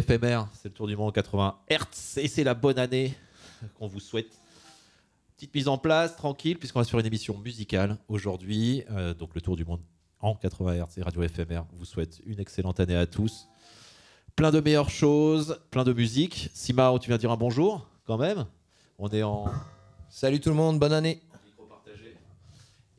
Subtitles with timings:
[0.00, 3.14] FMR, c'est le tour du monde 80 Hz et c'est la bonne année
[3.78, 4.38] qu'on vous souhaite.
[5.34, 8.84] Petite mise en place, tranquille, puisqu'on va faire une émission musicale aujourd'hui.
[8.90, 9.80] Euh, donc le tour du monde
[10.20, 13.48] en 80 Hz et Radio FMR vous souhaite une excellente année à tous.
[14.36, 16.50] Plein de meilleures choses, plein de musique.
[16.54, 18.46] Sima, tu viens dire un bonjour quand même
[18.98, 19.50] On est en.
[20.08, 21.22] Salut tout le monde, bonne année.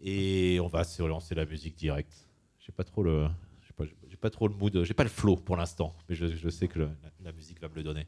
[0.02, 2.28] Et on va se relancer la musique directe.
[2.60, 3.28] J'ai pas trop le,
[4.22, 6.80] pas, trop le mood, j'ai pas le flow pour l'instant, mais je, sais que
[7.24, 8.08] la, musique va me le donner.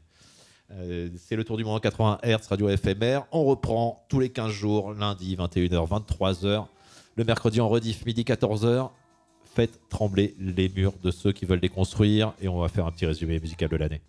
[0.72, 3.26] Euh, c'est le tour du monde en 80 Hz, radio éphémère.
[3.32, 6.66] On reprend tous les 15 jours, lundi 21h, 23h,
[7.16, 8.90] le mercredi en rediff midi 14h.
[9.54, 12.92] Faites trembler les murs de ceux qui veulent les construire et on va faire un
[12.92, 14.02] petit résumé musical de l'année.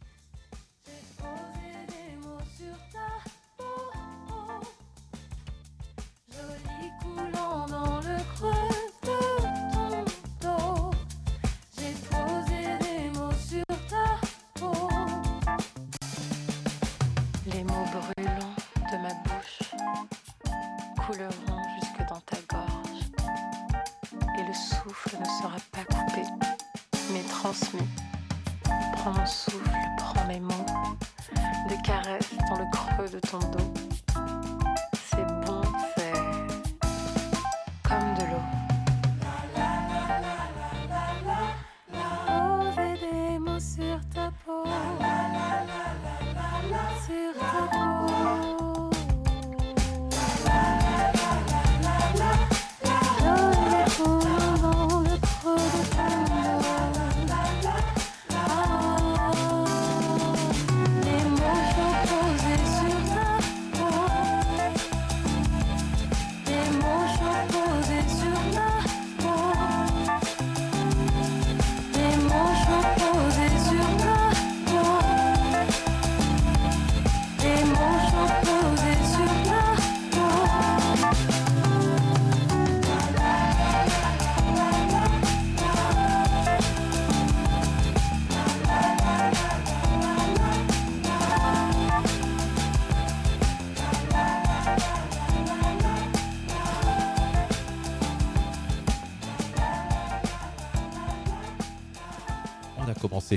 [33.13, 33.72] De ton dos.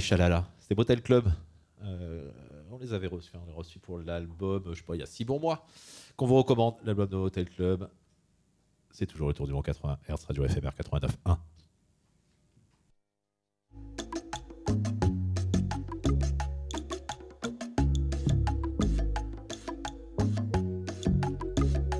[0.06, 0.48] Chalala.
[0.60, 1.31] C'était Motel Club.
[1.84, 2.30] Euh,
[2.69, 3.31] on les avait reçus.
[3.34, 5.66] On les a reçus pour l'album, je sais pas, il y a six bons mois.
[6.16, 7.90] Qu'on vous recommande, l'album de Motel Club.
[8.92, 11.38] C'est toujours le tour du monde 80 Hz, Radio FMR 89.1.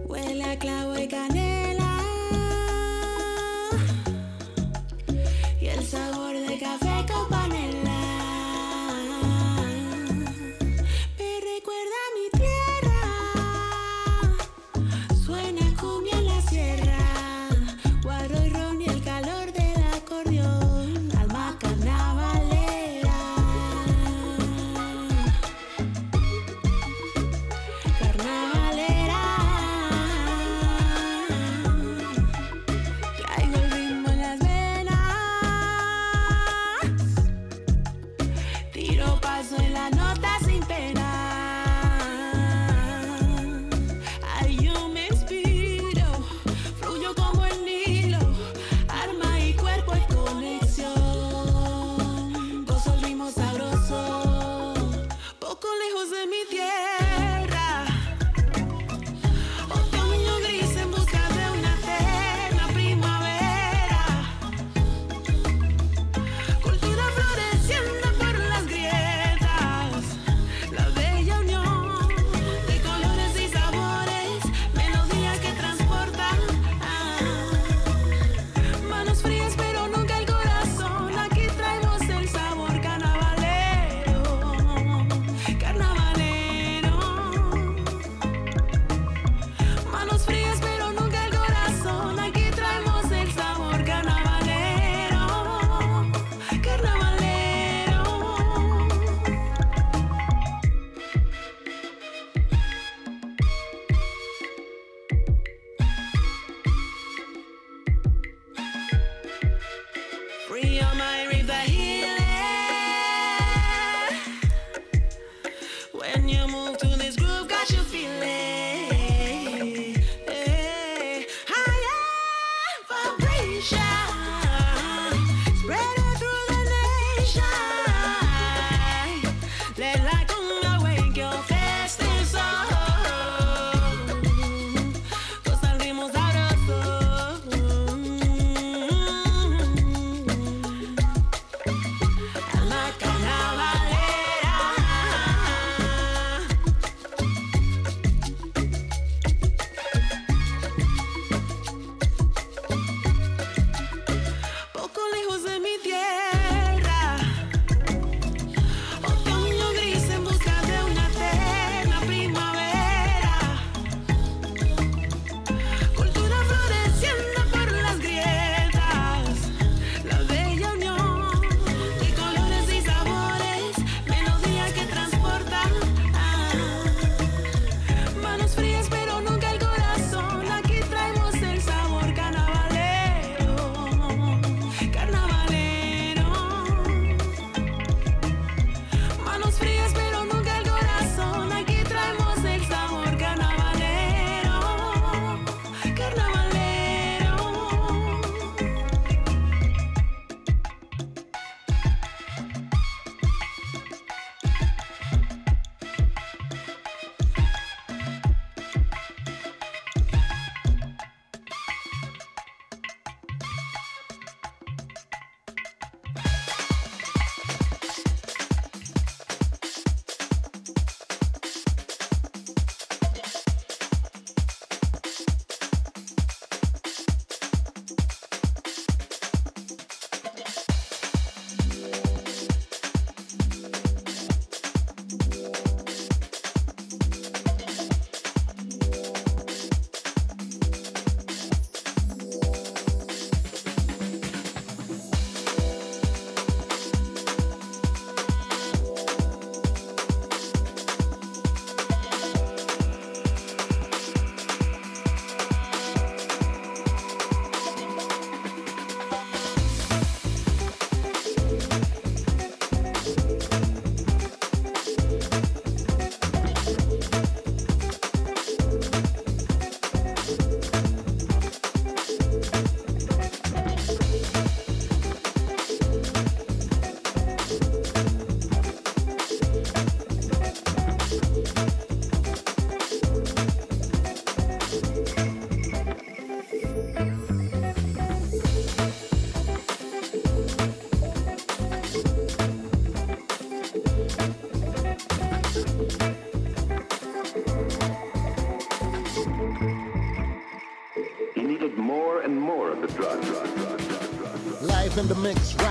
[0.08, 1.45] Huele a clavo y canela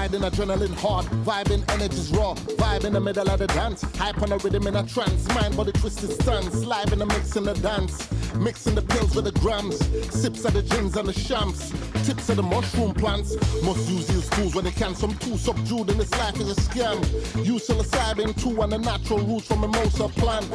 [0.05, 4.33] riding adrenaline hard, vibing energies raw, vibe in the middle of the dance, hype on
[4.33, 7.55] a rhythm in a trance, mind body twisted stance, live in the mix in the
[7.55, 9.79] dance, mixing the pills with the grams,
[10.15, 11.71] sips of the gins and the shams,
[12.07, 15.89] tips of the mushroom plants, must use these tools when they can, some too subdued
[15.89, 17.01] in this life is a scam,
[17.43, 20.47] use psilocybin too and the natural roots from a mosa plant,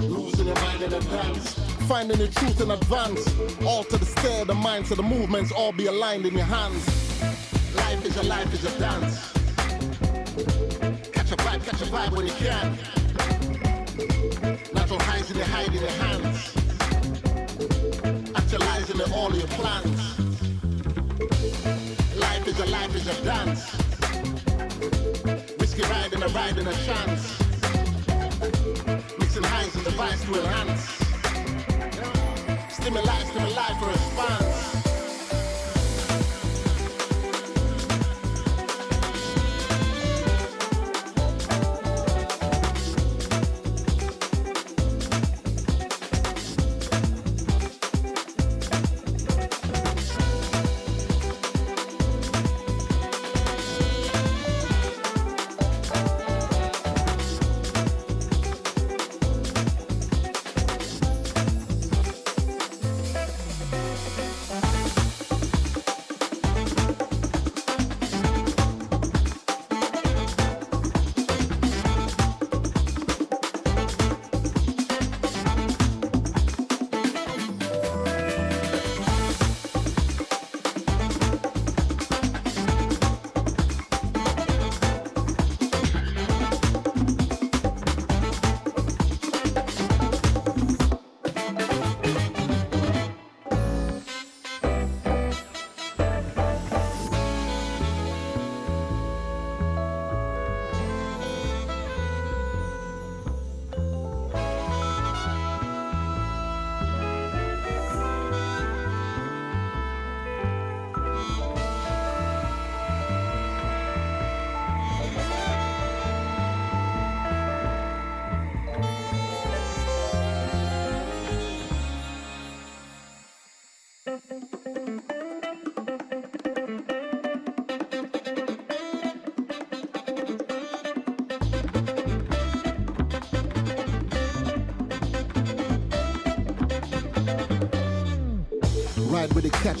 [0.00, 1.54] losing your mind in the dance,
[1.86, 3.24] finding the truth in advance,
[3.64, 6.95] alter the stare, the minds of the movements, all be aligned in your hands.
[7.88, 9.32] Life is a life is a dance.
[11.12, 12.76] Catch a vibe, catch a vibe when you can.
[14.74, 16.36] Natural highs in the hide in the hands.
[18.34, 20.00] Actualizing in all your plans.
[22.16, 23.70] Life is a life is a dance.
[25.60, 27.38] Whiskey ride and a ride and a chance.
[29.16, 29.34] Mix
[29.84, 30.85] device to enhance.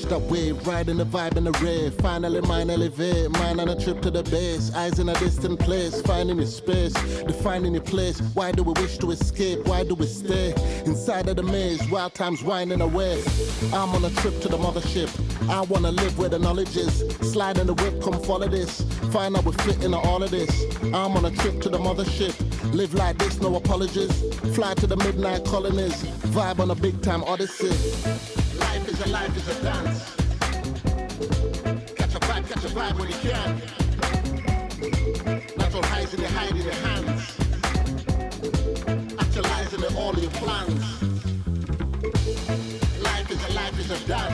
[0.08, 1.94] The catched wave, riding the vibe in the rave.
[1.94, 4.74] Finally, mine elevate, mine on a trip to the base.
[4.74, 6.92] Eyes in a distant place, finding your space,
[7.24, 8.20] defining your place.
[8.34, 9.66] Why do we wish to escape?
[9.66, 11.88] Why do we stay inside of the maze?
[11.90, 13.22] Wild times winding away.
[13.72, 15.10] I'm on a trip to the mothership.
[15.48, 17.04] I wanna live where the knowledge is.
[17.32, 18.82] Slide in the whip, come follow this.
[19.12, 20.50] Find out we fit into all of this.
[20.82, 22.34] I'm on a trip to the mothership.
[22.72, 24.12] Live like this, no apologies.
[24.54, 26.04] Fly to the midnight colonies.
[26.34, 27.68] Vibe on a big time odyssey.
[28.58, 29.95] Life is a life is a dance
[32.76, 33.62] slide when he can.
[36.12, 37.22] In the hide in the hands.
[39.18, 40.84] Actualizing all your plans.
[43.02, 44.25] Life is a life is a dance.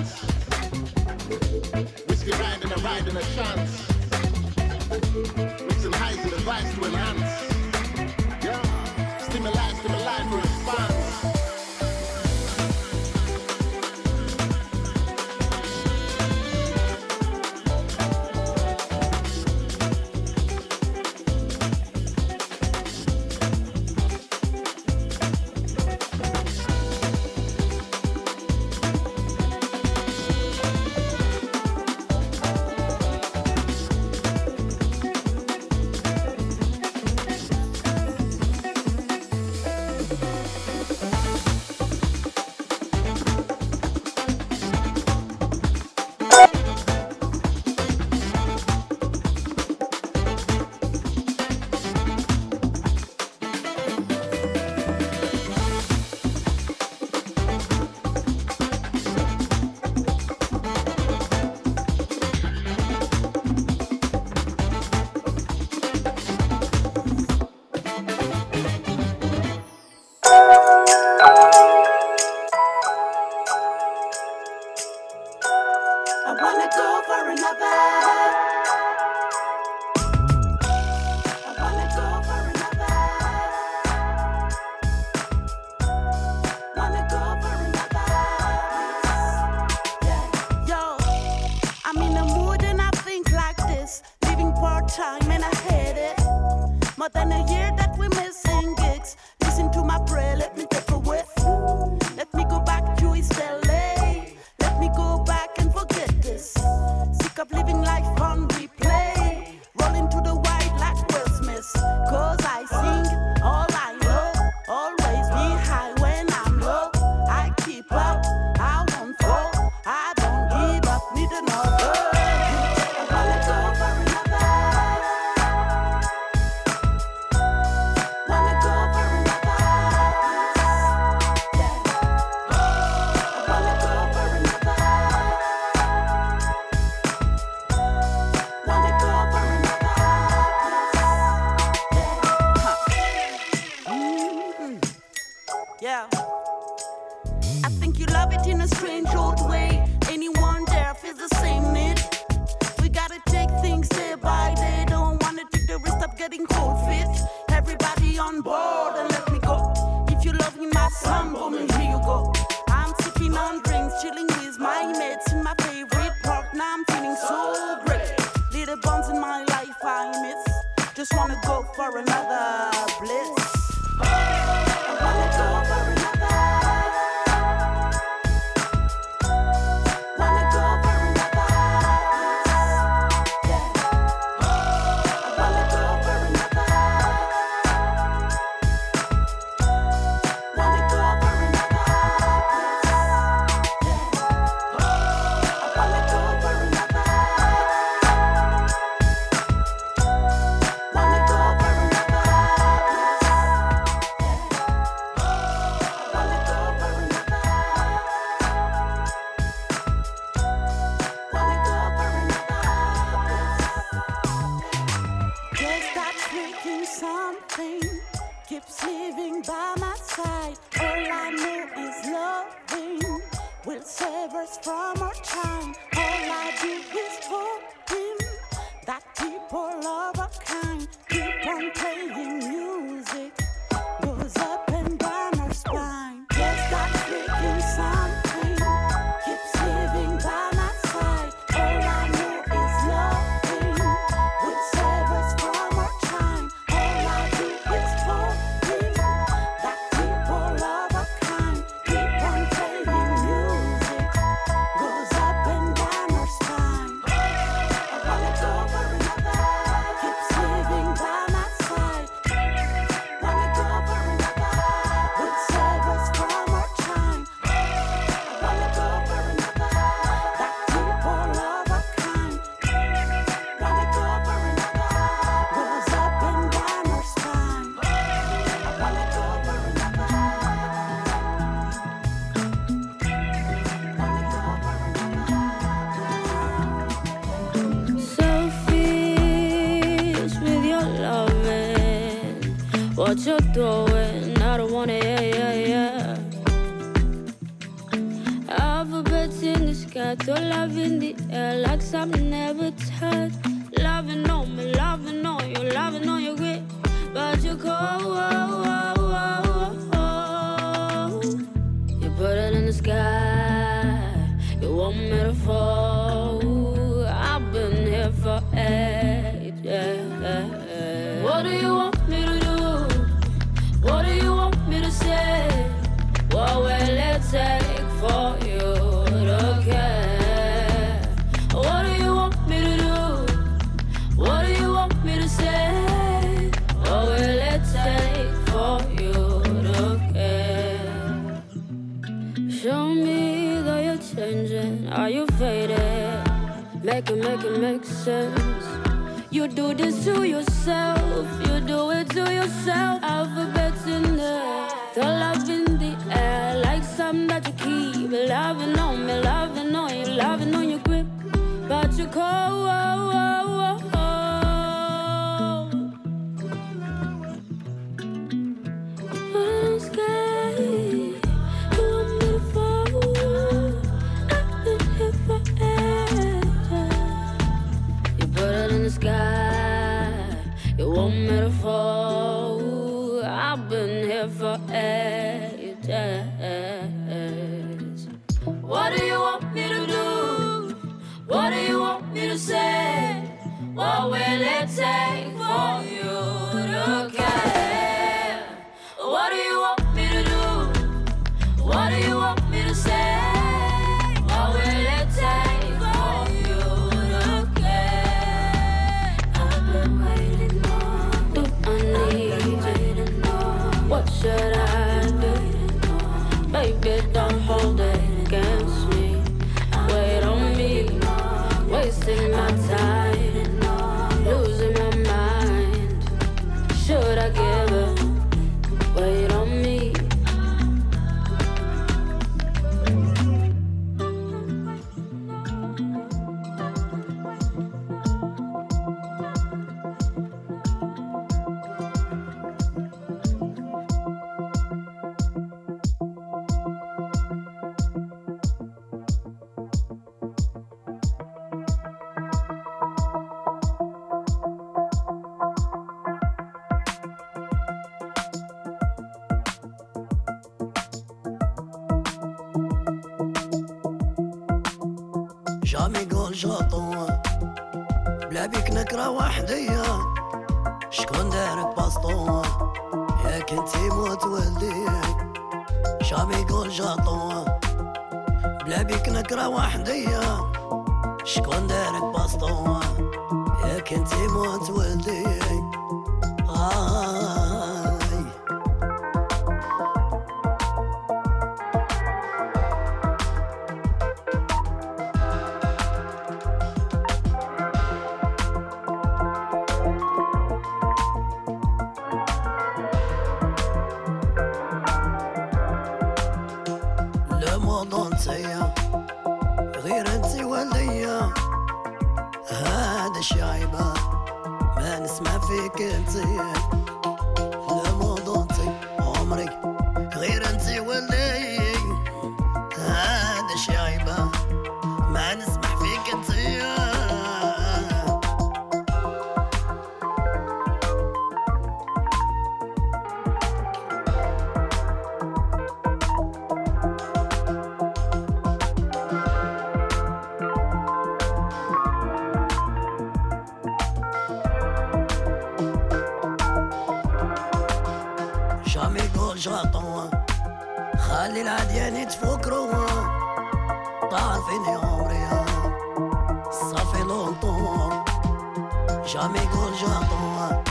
[559.12, 560.62] jamais gros jardin.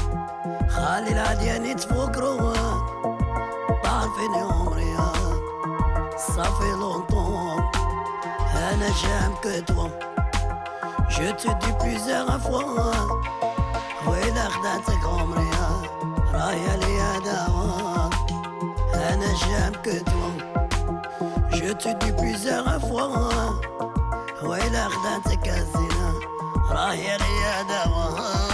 [0.73, 2.37] Khalil Adien, it's for grow.
[3.83, 4.91] Parfait de Omri,
[6.17, 7.57] ça fait longtemps.
[8.55, 9.89] Elle j'aime que toi.
[11.09, 12.65] Je te dis plusieurs fois.
[14.07, 15.49] Oui, l'ardent, c'est Omri.
[16.33, 18.09] Rayali Adawa.
[18.93, 20.29] Elle j'aime que toi.
[21.53, 23.09] Je te dis plusieurs fois.
[24.43, 25.90] Oui, l'ardent, c'est quasi.
[26.71, 28.50] راهي رياده وهان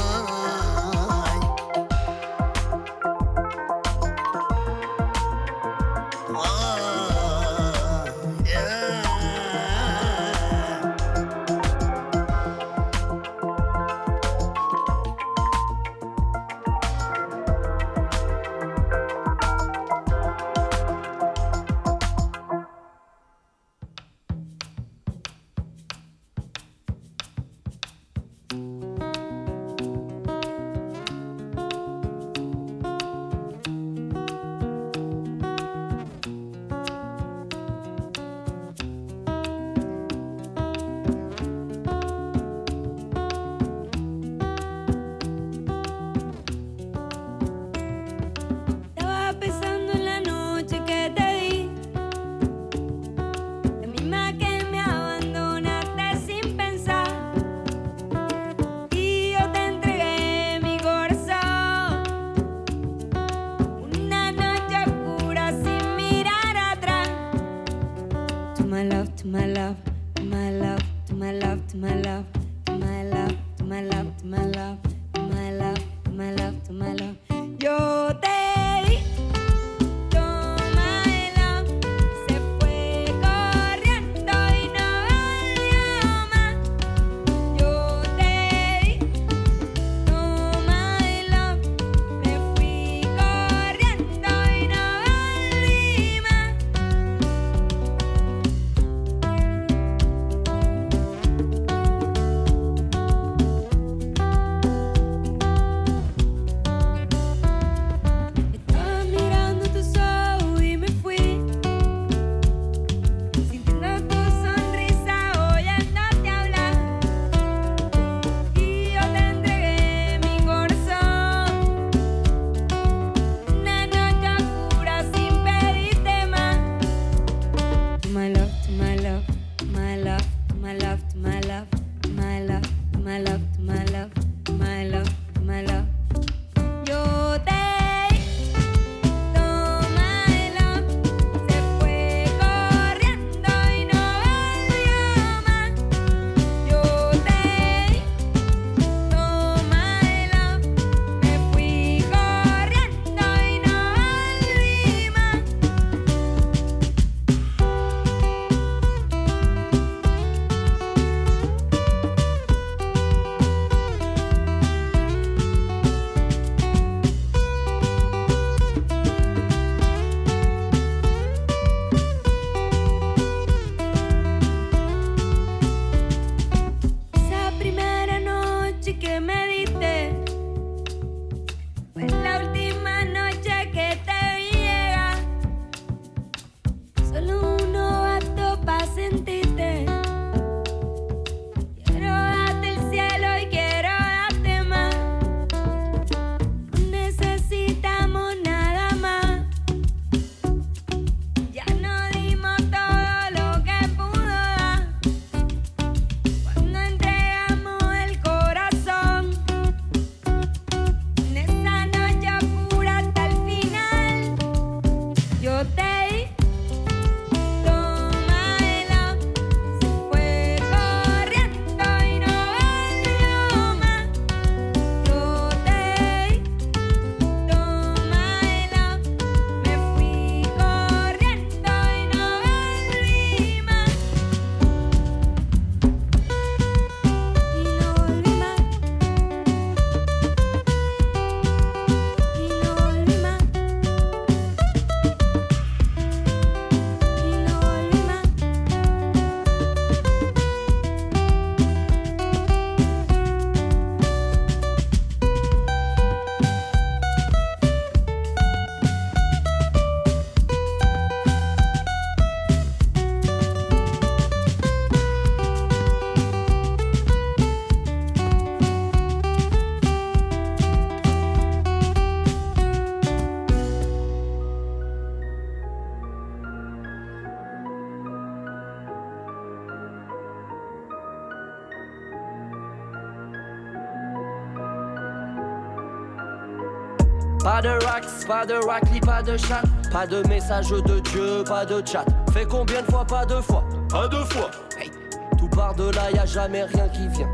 [288.28, 289.62] pas de racli, pas de chat.
[289.92, 292.06] Pas de message de Dieu, pas de chat.
[292.34, 293.63] Fais combien de fois, pas deux fois?
[293.90, 294.52] Pas deux fois.
[294.78, 294.92] Hey.
[295.40, 297.32] Tout part de là, y a jamais rien qui vient.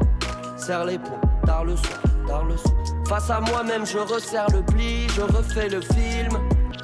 [0.55, 2.73] Serre les poings, tard le soir, tard le soir.
[3.07, 6.37] Face à moi-même, je resserre le pli, je refais le film.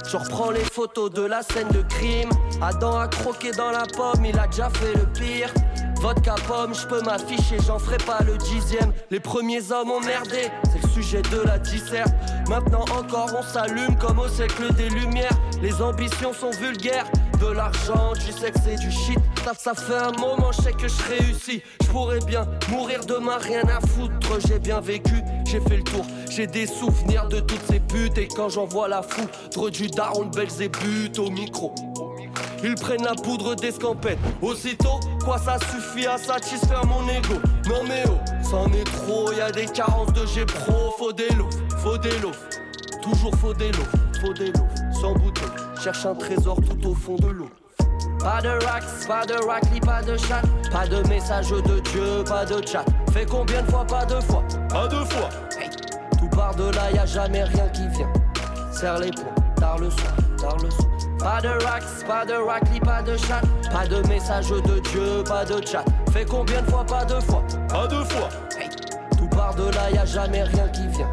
[0.10, 2.30] Je reprends les photos de la scène de crime.
[2.62, 5.54] Adam a croqué dans la pomme, il a déjà fait le pire.
[6.02, 8.92] Vodka pomme, je peux m'afficher, j'en ferai pas le dixième.
[9.12, 12.14] Les premiers hommes ont merdé, c'est le sujet de la disserte.
[12.50, 15.38] Maintenant encore on s'allume comme au siècle des lumières.
[15.62, 17.06] Les ambitions sont vulgaires,
[17.40, 19.20] de l'argent, sais que c'est du shit.
[19.44, 21.62] Ça, ça fait un moment, je sais que je réussis.
[21.82, 24.40] Je pourrais bien mourir demain, rien à foutre.
[24.48, 26.06] J'ai bien vécu, j'ai fait le tour.
[26.30, 28.18] J'ai des souvenirs de toutes ces putes.
[28.18, 31.74] Et quand j'en vois la foudre du daron de Belzébuth au micro.
[32.64, 34.20] Ils prennent la poudre d'escampette.
[34.42, 37.36] Aussitôt, quoi ça suffit à satisfaire mon ego.
[37.70, 40.94] Non mais oh, c'en est trop, y a des carences de G pro.
[40.98, 41.50] Faut des lots,
[41.90, 42.32] faut des lots.
[43.02, 43.88] Toujours faut des lots,
[44.22, 44.68] faut des lots.
[44.92, 45.50] Sans bouteille,
[45.82, 47.50] cherche un trésor tout au fond de l'eau.
[48.20, 50.42] Pas de racks, pas de racli, pas de chat.
[50.72, 52.86] Pas de message de Dieu, pas de chat.
[53.12, 54.44] Fais combien de fois, pas deux fois?
[54.70, 55.30] Pas deux fois.
[56.20, 58.12] Tout part de là, y a jamais rien qui vient.
[58.72, 60.90] Serre les poings, tard le soir, tard le soir.
[61.18, 63.42] Pas de racks, pas de racli, pas de chat.
[63.72, 65.86] Pas de message de Dieu, pas de chat.
[66.14, 67.44] Fais combien de fois, pas deux fois?
[67.68, 68.30] Pas deux fois.
[68.60, 68.70] Hey.
[69.18, 71.12] Tout part de là, y a jamais rien qui vient.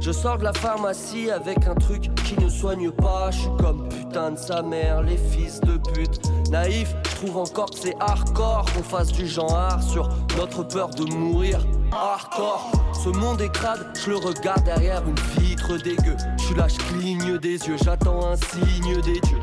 [0.00, 3.30] Je sors de la pharmacie avec un truc qui ne soigne pas.
[3.32, 6.20] Je suis comme putain de sa mère, les fils de pute.
[6.50, 11.58] Naïf, trouve encore que c'est hardcore qu'on fasse du genre sur notre peur de mourir.
[11.90, 16.16] Hardcore, ce monde est crade, je le regarde derrière une vitre dégueu.
[16.48, 19.40] Je là, je cligne des yeux, j'attends un signe des dieux.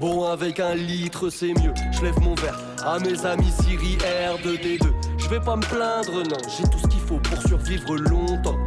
[0.00, 1.74] Bon, bon, avec un litre c'est mieux.
[1.92, 4.92] Je lève mon verre à mes amis Siri R2D2.
[5.18, 8.58] Je vais pas me plaindre, non, j'ai tout ce qu'il faut pour survivre longtemps.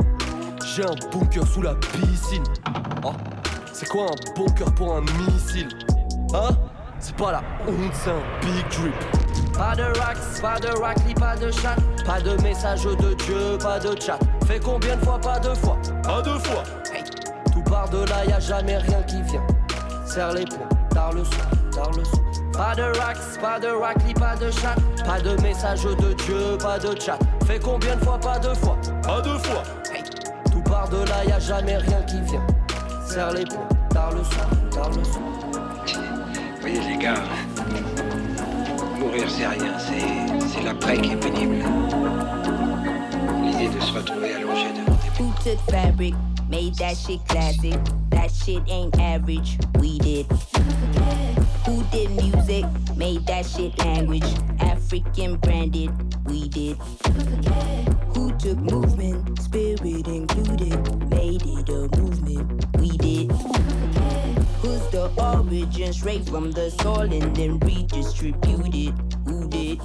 [0.66, 2.44] J'ai un bunker sous la piscine.
[3.04, 3.14] Oh,
[3.72, 5.70] c'est quoi un bunker pour un missile?
[6.34, 6.50] Hein?
[7.00, 9.54] C'est pas la honte, c'est un big drip.
[9.54, 11.76] Pas de racks, pas de racli, pas de chat.
[12.06, 14.20] Pas de message de Dieu, pas de chat.
[14.48, 15.78] Fais combien de fois, pas deux fois?
[16.04, 16.64] Pas deux fois.
[16.94, 17.04] Hey.
[17.54, 19.46] Tout part de là, y a jamais rien qui vient.
[20.06, 22.25] Serre les poings, tard le soir, tard le soir.
[22.58, 24.76] Pas de racks, pas de racli, pas de chat.
[25.06, 27.20] Pas de message de Dieu, pas de chat.
[27.46, 28.78] Fais combien de fois, pas deux fois?
[29.04, 29.64] Pas deux fois.
[29.94, 30.04] Hey.
[30.52, 32.46] Tout part de là, y a jamais rien qui vient.
[33.06, 35.24] Serre les poings, tard le soir, tard le soir.
[36.56, 37.24] Vous voyez les gars,
[38.98, 41.58] mourir c'est rien, c'est, c'est l'après qui est pénible.
[43.44, 46.16] L'idée de se retrouver allongé devant took fabric,
[46.50, 47.80] made that shit classic?
[48.10, 50.26] That shit ain't average, we did.
[51.66, 54.26] Who did music, made that shit language?
[54.60, 55.92] African branded,
[56.26, 56.78] we did.
[58.14, 63.32] Who took movement, spirit included, made it a movement, we did.
[64.62, 68.94] Who's the origin straight from the soil and then redistributed?
[69.26, 69.82] Who did?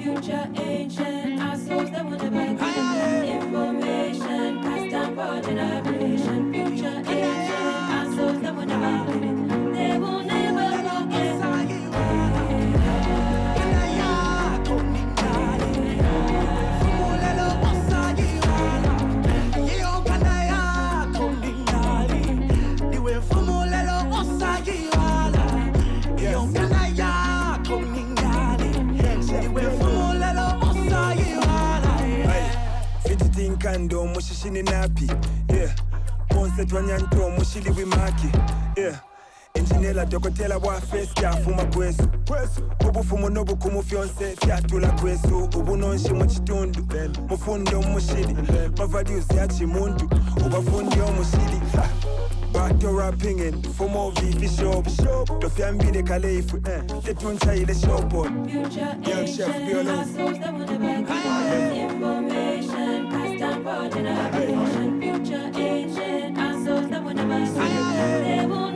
[0.00, 3.73] Future ancient, our souls that will never get information
[5.14, 7.02] born in a vision, future.
[7.06, 7.54] Asian,
[7.98, 9.43] I saw someone about living.
[33.74, 35.10] Kando mushishini napi?
[35.48, 35.70] Yeah.
[36.30, 38.26] Bonse twanyanto mushili wimaki
[38.76, 39.00] yeah.
[39.54, 42.02] Injinela dokotela bwaffe syafuma kwesu
[42.88, 46.86] ubufumu n'obukumu fyonse fyatula kwesu ubunonshi mu kitundu
[47.28, 48.36] mufundi omushiri
[48.78, 50.10] mavalues ya kimuntu
[50.46, 51.60] ubafundi omushiri
[52.54, 54.88] Back your rapping for more beef shop.
[54.88, 55.26] Shop.
[55.40, 55.50] The
[56.06, 56.46] calif.
[56.52, 56.70] The.
[56.70, 56.82] Eh.
[59.10, 60.08] Young chef, be alone.
[61.74, 65.00] Information, I stand for generation.
[65.02, 67.72] Future agent, our souls that will never sleep.
[68.24, 68.73] They will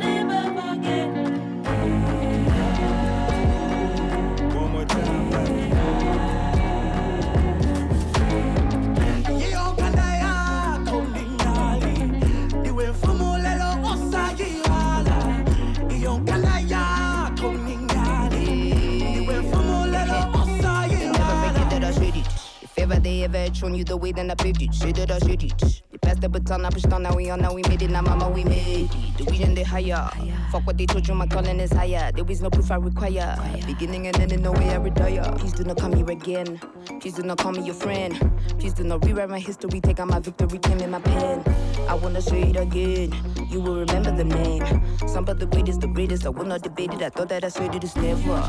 [22.88, 24.74] If ever they ever shown you the way, then I paved it.
[24.74, 25.58] Shit that I said it.
[25.92, 28.00] The passed the baton, I pushed on, now we on, now we made it, now
[28.00, 29.18] mama, we made it.
[29.18, 30.08] The vision they higher.
[30.50, 32.10] Fuck what they told you, my calling is higher.
[32.12, 33.36] There is no proof I require.
[33.66, 35.20] Beginning and ending, no way I retire.
[35.36, 36.58] Please do not come here again.
[37.00, 38.32] Please do not call me your friend.
[38.58, 41.44] Please do not rewrite my history, take out my victory, came in my pen.
[41.90, 43.12] I wanna say it again.
[43.50, 44.64] You will remember the name.
[45.06, 46.24] Some of the greatest, the greatest.
[46.24, 47.02] I will not debate it.
[47.02, 48.40] I thought that I said it is never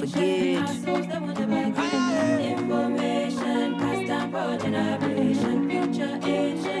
[0.00, 0.70] forget.
[2.40, 3.73] Information
[4.34, 6.73] Marginalization, future agent.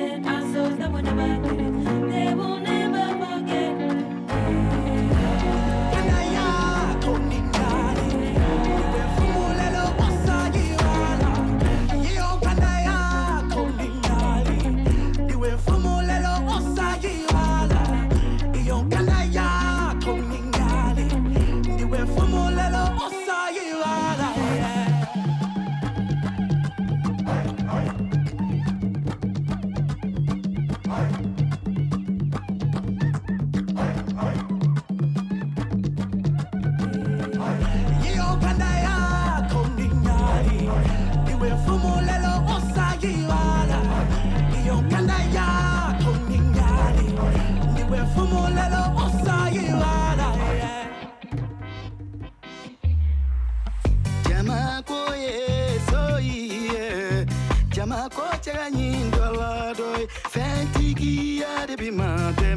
[58.44, 62.10] chaganyin dola doi fenti kia de bima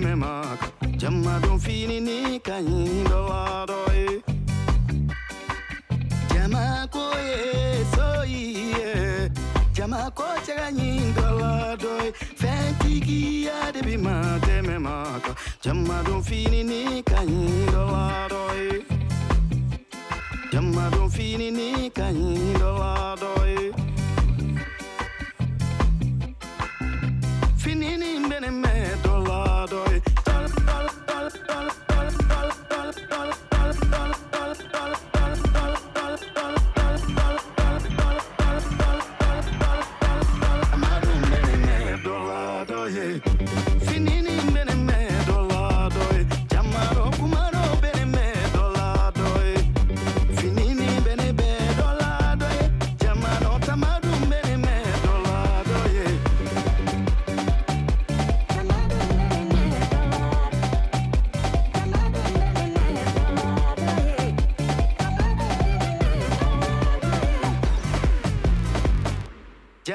[0.04, 0.60] me mak
[1.00, 4.22] jamma don fini ni kanyin dola doi.
[6.34, 6.88] Jama
[10.18, 10.28] ko
[12.42, 13.72] fenti kia
[14.68, 15.24] me mak
[15.64, 18.84] jamma don fini ni kanyin dola doi.
[20.52, 21.10] Jamma don
[21.58, 21.90] ni
[27.88, 30.02] niin, niin meni me tuon laadoi.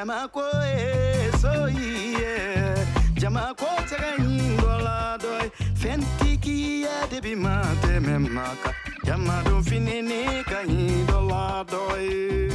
[0.03, 2.75] Jama ko e so ye
[3.15, 3.55] Jama
[3.87, 5.47] tega nyingola doy.
[5.79, 8.75] Fenti ki ya debi ma teme maka.
[9.05, 12.51] Jama do finini ka nyingola doy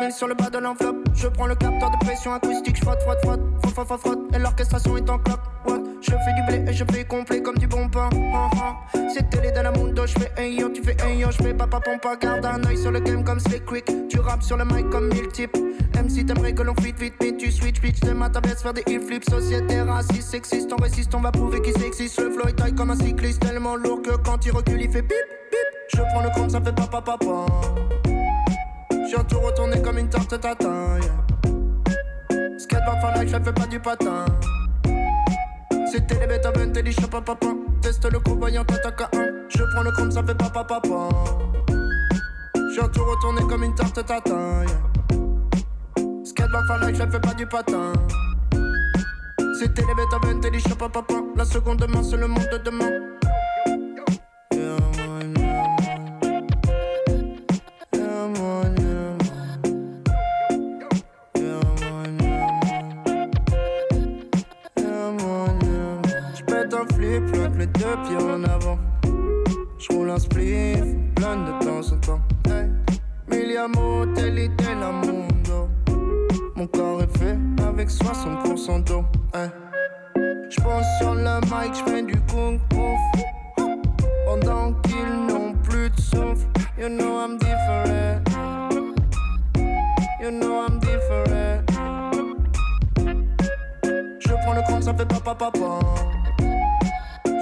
[0.00, 0.96] 000 sur le bas de l'enveloppe.
[1.14, 4.34] Je prends le capteur de pression acoustique, je frotte, frotte, frotte, frotte, frotte, frotte.
[4.34, 5.40] Et l'orchestration est en cloque.
[5.66, 5.80] What?
[6.00, 8.08] Je fais du blé et je fais complet comme du bon pain.
[8.34, 8.76] Ah, ah.
[9.12, 11.52] C'était les de la mundo, je fais un yo, tu fais un yo, je fais
[11.52, 12.16] papa pompa.
[12.16, 14.08] Garde un oeil sur le game comme Slick Quick.
[14.08, 15.56] Tu rappes sur le mic comme mille types.
[15.94, 18.00] MC t'aimerais que l'on fit vite, mais tu switch, bitch.
[18.00, 19.28] Demain ta veste faire des hill flips.
[19.28, 22.18] Société raciste, sexiste, on résiste, on va prouver qu'il s'existe.
[22.20, 25.02] Le flow est taille comme un cycliste, tellement lourd que quand il recule, il fait
[25.02, 25.12] bip,
[25.50, 25.60] bip.
[25.94, 27.46] Je prends le compte, ça fait papa, papa.
[29.10, 31.00] J'ai tout retourné comme une tarte tatin.
[31.00, 32.58] Yeah.
[32.58, 34.24] Skateboard fan like, je fais pas du patin.
[35.90, 37.36] C'était les Beethoven, t'es dit papa.
[37.82, 39.26] Teste le coup, voyant t'attaque à un.
[39.48, 41.08] Je prends le compte, ça fait papa, papa.
[42.72, 44.62] J'ai tout retourné comme une tarte tatin.
[44.62, 46.24] Yeah.
[46.24, 47.92] Skateboard fan like, je fais pas du patin.
[49.58, 51.14] C'était les Beethoven, dit papa, papa.
[51.34, 53.09] La seconde main, c'est le monde de demain.
[67.90, 68.78] Deux pieds en avant.
[69.78, 70.84] J'roule un spliff,
[71.16, 72.20] plein de temps en temps.
[72.46, 72.68] Hey.
[73.28, 75.68] Miliamo, telle idée, la mundo.
[76.54, 77.36] Mon corps est fait
[77.66, 79.04] avec 60% d'eau.
[79.34, 79.48] Hey.
[80.50, 83.64] J'pense sur le mic, j'fais du kung fu.
[84.26, 86.46] Pendant qu'ils n'ont plus de souffle.
[86.78, 88.28] You know I'm different.
[90.20, 91.64] You know I'm different.
[94.20, 96.19] Je prends le compte, ça fait papa papa.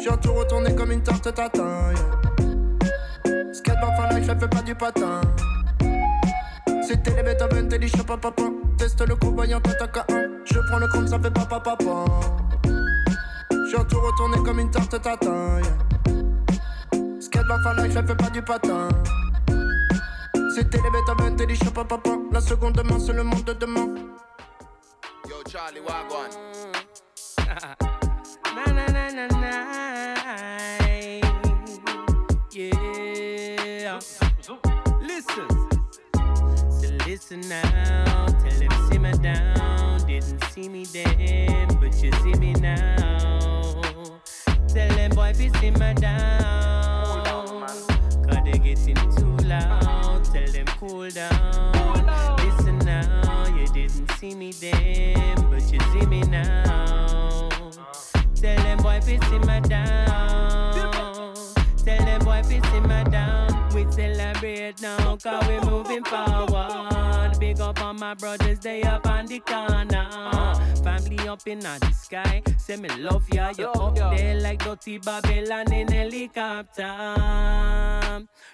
[0.01, 1.93] J'ai tout retourné comme une tarte tatin.
[1.93, 3.53] Yeah.
[3.53, 5.21] Skateboard fan like, je fais pas du patin.
[6.87, 8.45] C'était les Beethoven, t'es dit papa papa.
[8.79, 10.29] Teste le coup, voyant t'attaque à un.
[10.45, 12.05] Je prends le compte, ça fait papa papa.
[13.71, 15.61] J'ai tout retourné comme une tarte tatin.
[15.61, 17.21] Yeah.
[17.21, 18.89] Skateboard fan like, je fais pas du patin.
[20.55, 22.11] C'était les Beethoven, t'es dit papa papa.
[22.31, 23.89] La seconde main, c'est le monde de demain.
[25.29, 26.31] Yo, Charlie, Wagwan.
[32.51, 34.01] Yeah.
[35.01, 35.49] Listen.
[36.71, 38.27] So listen now.
[38.27, 38.59] Tell
[38.91, 40.07] simmer down.
[40.07, 43.81] Didn't see me then, but you see me now.
[44.67, 47.25] Tell them boy simmer down.
[48.27, 50.25] Cause they getting too loud.
[50.25, 52.37] Tell them cool down.
[52.39, 53.47] Listen now.
[53.57, 56.98] You didn't see me then, but you see me now.
[58.41, 61.35] Tell them boy fi simmer down.
[61.85, 63.69] Tell them boy fi simmer down.
[63.75, 66.98] We celebrate now, cause we moving forward.
[67.59, 70.07] Big up on my brothers, they up on the corner.
[70.13, 70.55] Uh.
[70.85, 73.53] Family up in the sky, say me love ya.
[73.59, 76.87] You up there like dirty Babylon in helicopter.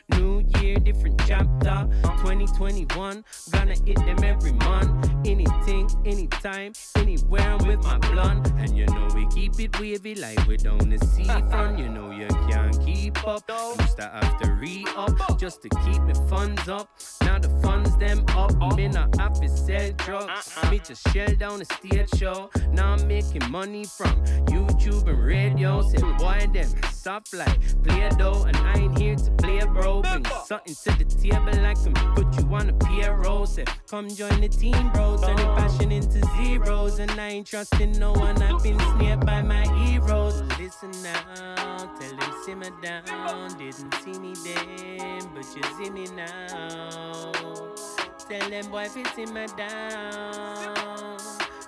[0.08, 1.86] New year, different chapter.
[2.24, 5.10] 2021, gonna hit them every month.
[5.26, 8.46] Anything, anytime, anywhere I'm with my blunt.
[8.58, 11.78] And you know we keep it wavy like we down the seafront.
[11.78, 13.50] You know you can't keep up.
[13.80, 16.88] Used to have to re up just to keep me funds up.
[17.22, 18.54] Now the funds them up.
[18.76, 20.56] Me not have to sell drugs.
[20.56, 20.70] Uh-uh.
[20.70, 22.48] Me just shell down the stage show.
[22.70, 25.82] Now I'm making money from YouTube and radio.
[25.82, 28.44] Say boy them soft like play dough.
[28.46, 30.02] And I ain't here to play bro.
[30.02, 33.44] Bring something to the table like some put you on a PRO.
[33.44, 35.18] Say come join the team bro.
[35.18, 35.68] Turn your uh-huh.
[35.68, 37.00] passion into zeros.
[37.00, 38.40] And I ain't trusting no one.
[38.40, 40.40] I've been snared by my heroes.
[40.58, 43.58] Listen now, tell them simmer down.
[43.58, 48.03] Didn't see me then, but you see me now.
[48.34, 51.18] Tell them boy fi simmer down.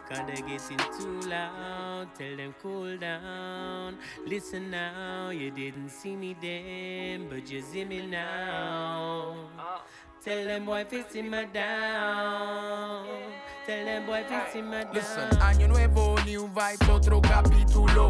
[0.09, 2.09] Cause they getting too loud.
[2.19, 3.99] Tell them cool down.
[4.27, 9.49] Listen now, you didn't see me then, but you see me now.
[10.25, 13.07] Tell them boy fi simmer down.
[13.64, 14.95] Tell them boy fi simmer down.
[14.95, 18.09] Listen, año nuevo, new vibe, otro capítulo.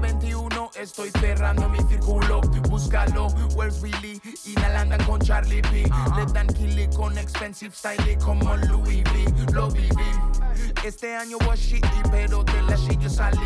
[0.00, 2.40] 2021, estoy cerrando mi círculo.
[2.68, 4.20] Búscalo, where's Willy?
[4.46, 5.84] Inhalando con Charlie P.
[6.16, 9.52] Le dan kill con expensive style como Louis V.
[9.52, 10.10] Lo viví.
[10.84, 13.38] Este año was shitty, pero de la shit yo salí.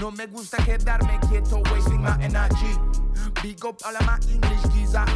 [0.00, 2.78] No me gusta quedarme quieto, wasting my energy.
[3.42, 4.64] Big up all my English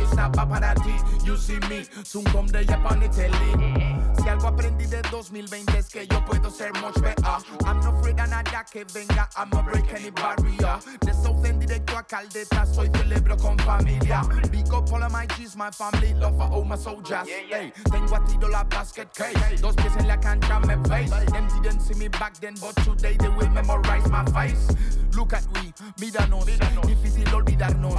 [0.03, 0.95] it's not para ti.
[1.25, 3.98] You see me, soon come the Japan telly.
[4.29, 7.25] Si algo aprendí de 2020 es que yo puedo ser much better.
[7.65, 10.79] I'm not afraid a nada que venga, I'ma break any barrier.
[11.01, 14.21] De South End directo a Caldeta, soy celebro con familia.
[14.51, 17.27] Big up all of my G's, my family, love for all my soldiers.
[17.27, 19.63] Hey, tengo a tiro la basket case.
[19.63, 21.09] Dos pies en la cancha me face.
[21.33, 24.69] Them didn't see me back then, but today they will memorize my face.
[25.17, 26.45] Look at we, míranos,
[26.87, 27.97] difícil olvidarnos.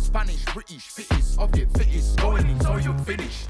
[0.00, 3.46] Spanish, British, fittest of the fittest, going in, so you finish.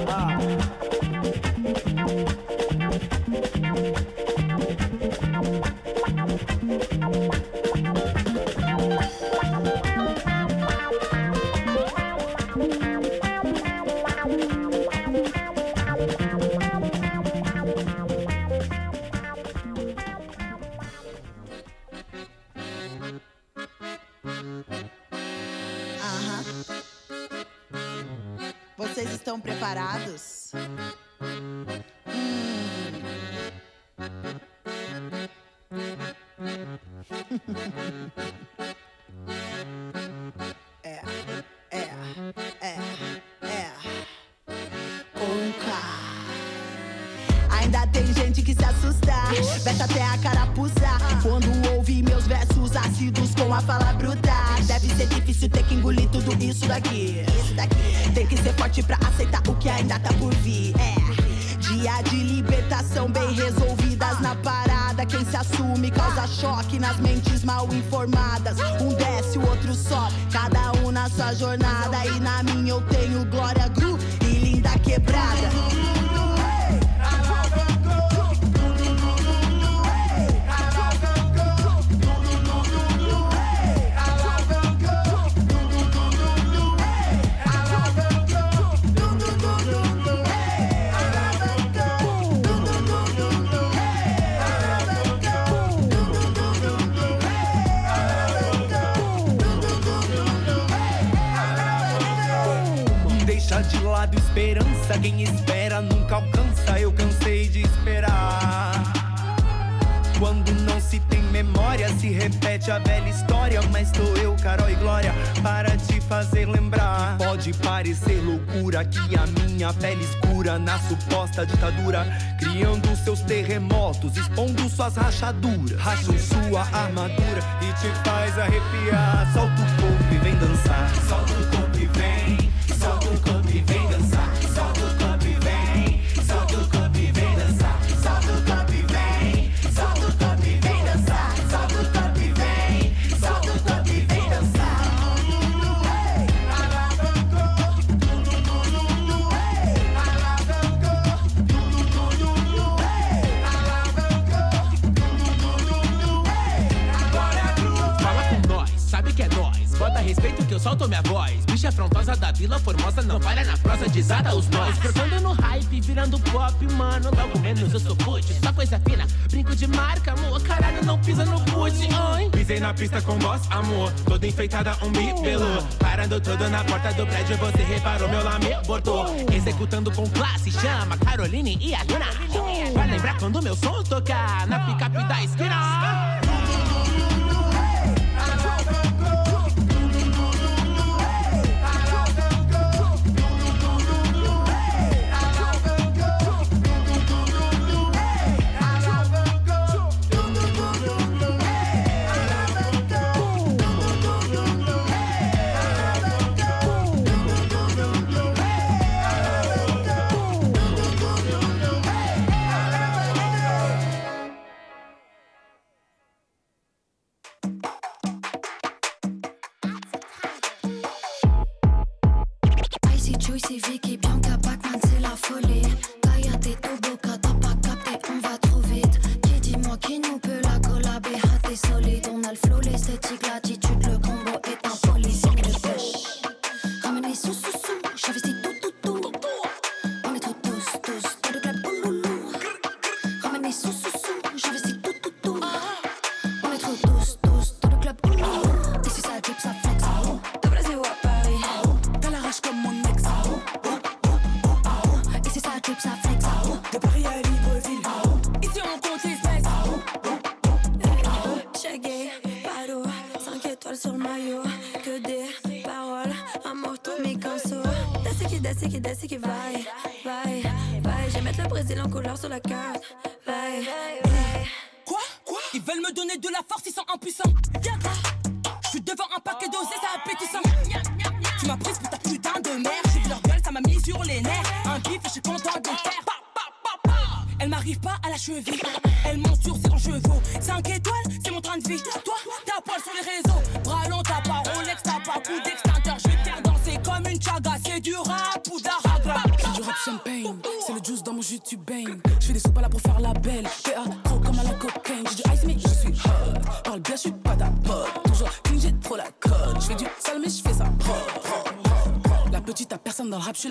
[0.00, 0.39] 是吧。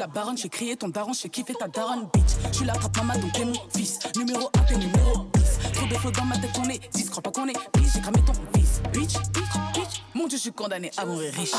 [0.09, 2.31] baronne, j'ai crié ton daron, j'ai kiffé ta daronne, bitch.
[2.51, 3.99] Je suis la trappe maman, donc t'es mon fils.
[4.17, 5.71] Numéro 1, t'es numéro 10.
[5.73, 7.09] Trop de flots dans ma tête, on est 10.
[7.09, 8.81] Crois pas qu'on est bitch, j'ai cramé ton fils.
[8.93, 10.03] Bitch, bitch, bitch.
[10.13, 11.51] Mon dieu, je suis condamné à mourir riche.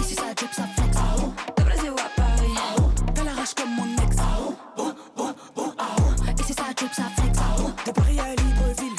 [0.00, 0.96] Ici, ça drip, ça flex.
[1.56, 2.92] De Brésil à Paris.
[3.14, 4.16] T'as la rage comme mon ex.
[4.76, 5.72] Bon, bon,
[6.40, 7.38] Ici, ça drip, ça flex.
[7.86, 8.96] De Paris à Libreville.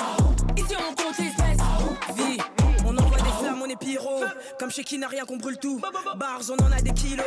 [0.58, 2.16] Ici, on compte les fesses.
[2.16, 2.38] Vie.
[2.86, 4.24] On envoie des flammes, on est pyro.
[4.60, 5.80] Comme chez qui n'a rien qu'on brûle tout.
[6.18, 7.26] Bars, on en a des kilos.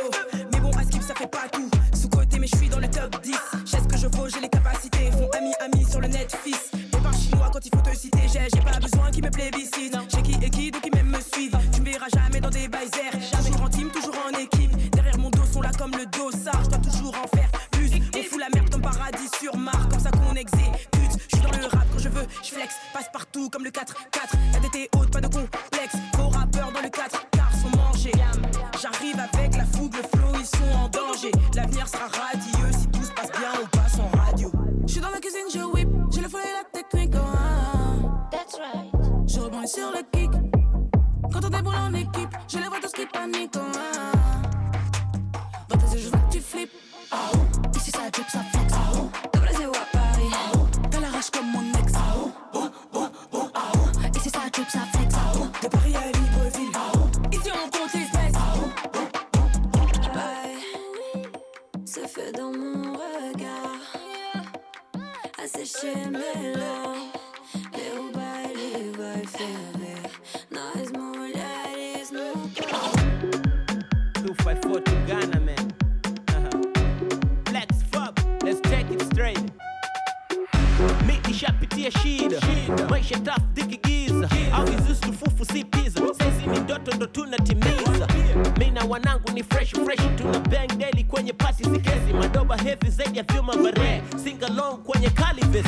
[1.27, 1.76] back you.
[88.89, 93.55] wanangu ni fresh fresh, tuna bang daily kwenye pati sikezi, madoba heavy zaidi ya vyuma
[93.55, 95.65] bare, singalong kwenye calives.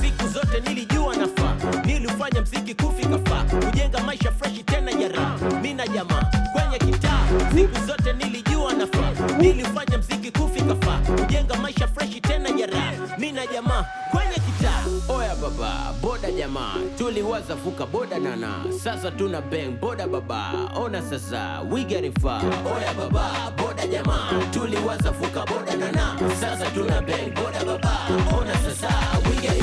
[0.00, 5.88] Siku zote nilijua nafaa, nilifanya mziki kufika faa, kujenga maisha fresh tena ya raha, mina
[5.88, 7.20] jamaa kwenye kitaa.
[7.54, 13.46] Siku zote nilijua nafaa, nilifanya mziki kufika faa, kujenga maisha fresh tena ya raha, mina
[13.46, 14.84] jamaa kwenye kitaa.
[15.08, 18.54] Oya baba boda jamaa, tuliwaza fuka boda nana,
[18.84, 24.30] sasa tuna bang boda baba, ona sasa we getting far oya baba boda jamaa.
[24.52, 27.92] Tuliwaza fuka boda nana sasa tuna bang boda baba.
[28.38, 28.88] Ona sasa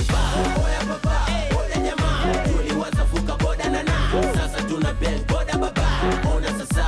[0.09, 0.29] far.
[0.63, 1.15] Oya baba
[1.53, 2.43] boda jamaa.
[2.47, 3.95] Tuliwaza fuka boda nana
[4.35, 5.87] sasa tuna bang boda baba.
[6.35, 6.83] Ona sasa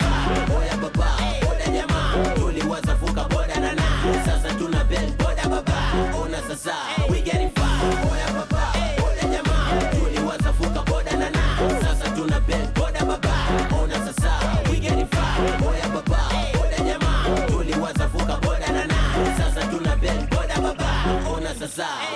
[0.00, 0.50] far.
[0.58, 1.08] Oya baba
[1.44, 2.34] boda jamaa.
[2.34, 3.86] Tuliwaza fuka boda nana
[4.24, 5.78] sasa tuna bang boda baba.
[6.22, 6.74] Ona sasa
[7.10, 7.50] we getting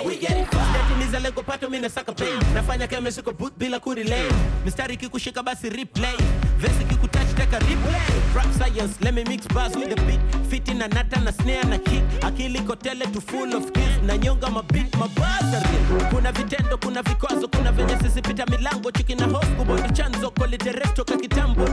[0.07, 1.69] we getting far Sijatimiza lengo pato
[2.55, 4.31] nafanya kama siko boot bila kurelay.
[4.65, 6.17] Mistari kikushika basi replay.
[6.59, 8.35] Verse kikutouch taka replay.
[8.35, 10.21] Rap science let me mix bars with the beat.
[10.51, 12.03] Fit na nata na snare na kick.
[12.23, 14.03] Akili kotele to full of skills.
[14.03, 15.79] Na nyonga mabit mabazari
[16.11, 18.91] kuna vitendo kuna vikwazo kuna venye sisi pita milango.
[18.93, 21.65] Chiki na hofu kubondi chanzo koliteresto ka kitambo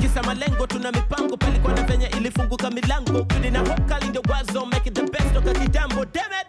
[0.00, 3.24] Kisa malengo tuna mipango palikuwa na venye ilifunguka milango.
[3.24, 6.46] Kudi na hope kali ndio wazo make it the best toka kitambo damn it.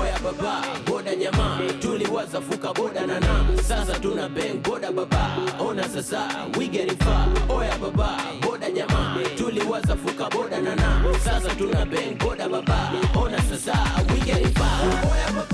[0.00, 5.88] Oya baba boda jamaa tuliwaza fuka boda na na, sasa tuna bang boda baba ona
[5.88, 6.28] sasa
[6.58, 7.28] we getting far.
[7.48, 13.38] Oya baba boda jamaa tuliwaza fuka boda na na, sasa tuna bang boda baba ona
[13.42, 13.72] sasa
[14.12, 14.80] we getting far.
[15.12, 15.53] Oya baba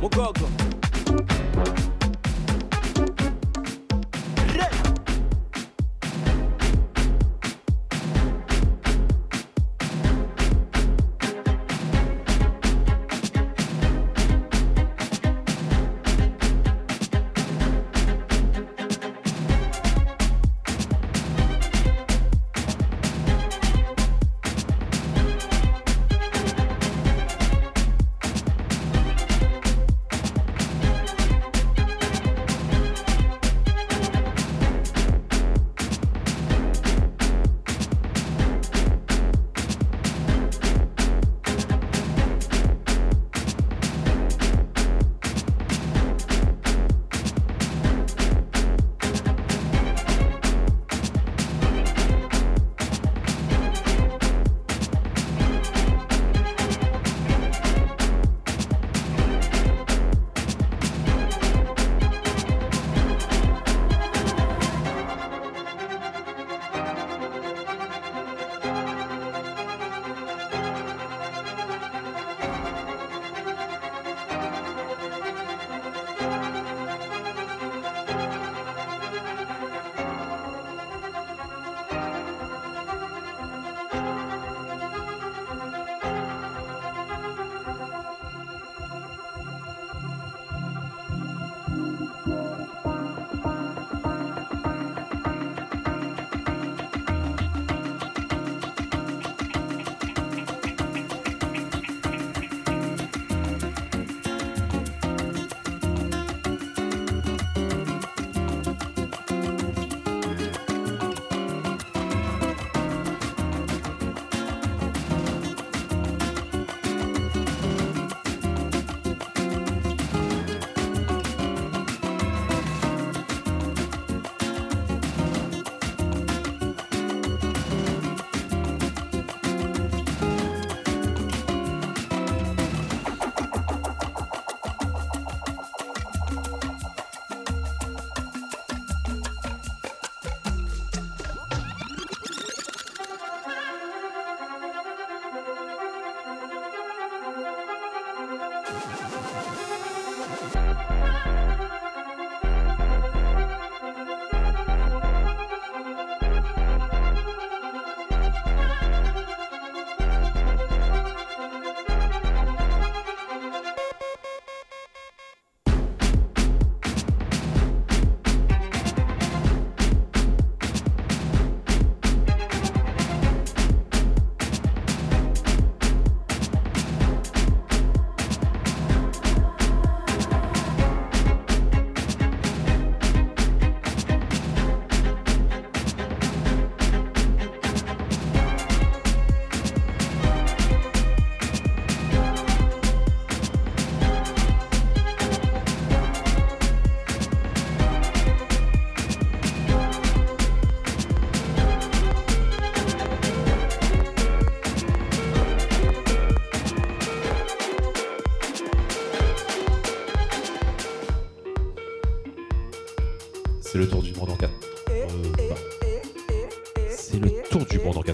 [0.00, 0.59] Mococo.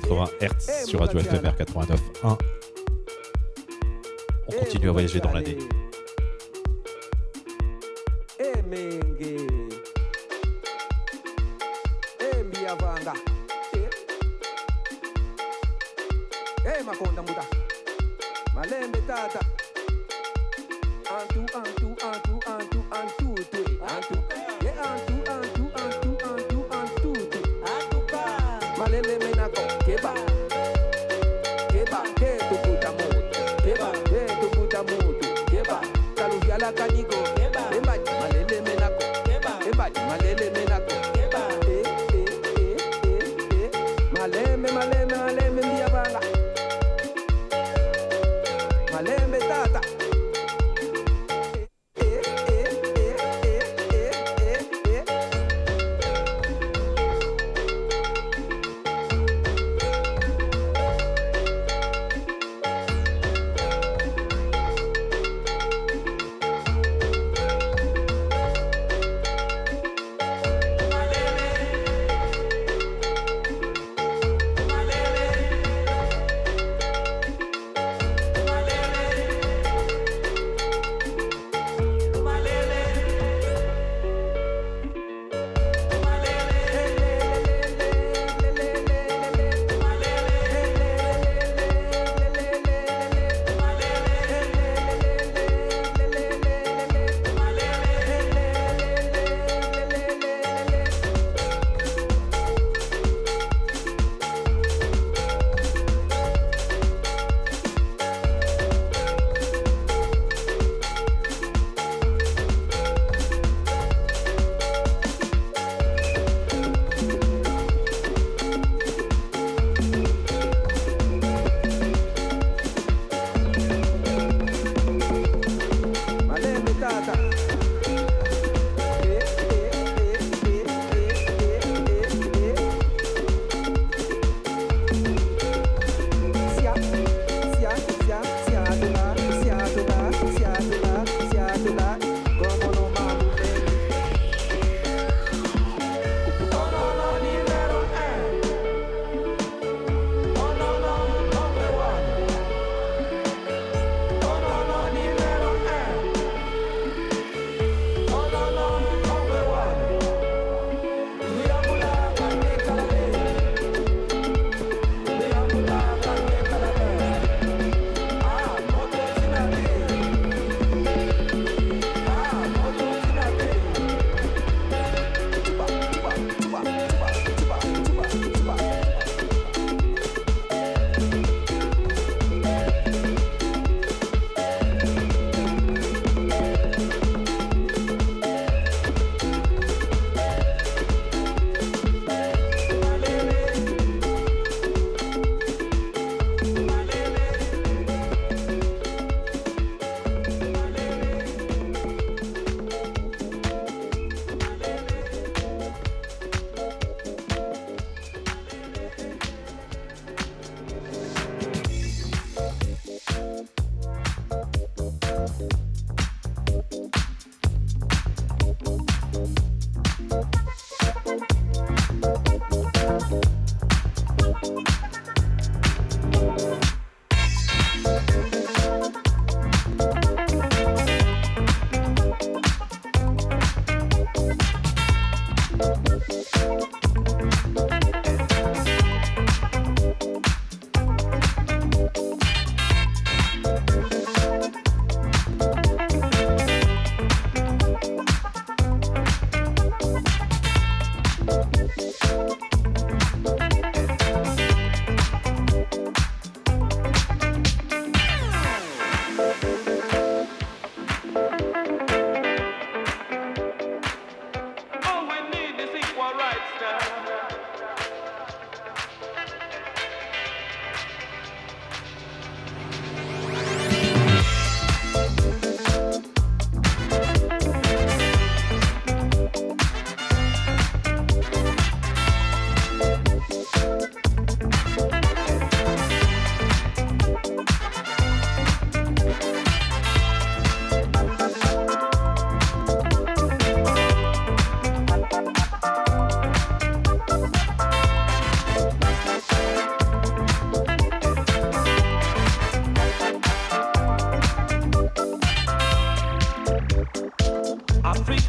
[0.09, 2.39] 80 Hz eh, sur Radio FMR 89.1.
[4.47, 5.59] On continue à voyager dans l'année.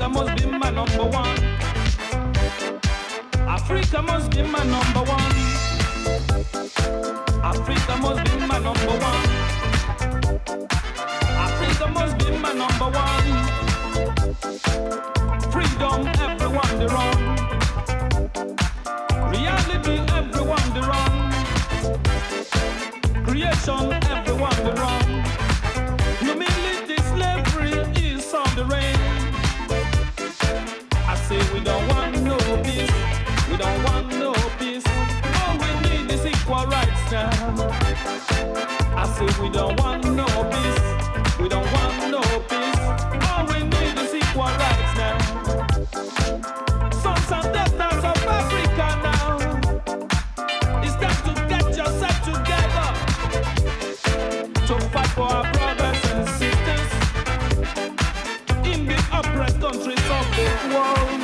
[0.07, 1.43] Africa must be my number one.
[3.45, 5.35] Africa must be my number one.
[7.43, 9.29] Africa must be my number one.
[11.43, 13.29] Africa must be my number one.
[15.51, 17.16] Freedom, everyone, they're on.
[39.19, 40.79] We don't want no peace.
[41.39, 42.79] We don't want no peace.
[43.27, 45.17] All we need is equal rights now.
[46.91, 49.37] Sons and daughters of Africa now.
[50.83, 52.89] It's time to get yourself together
[54.67, 56.91] to fight for our brothers and sisters
[58.71, 61.21] in the oppressed countries of the world.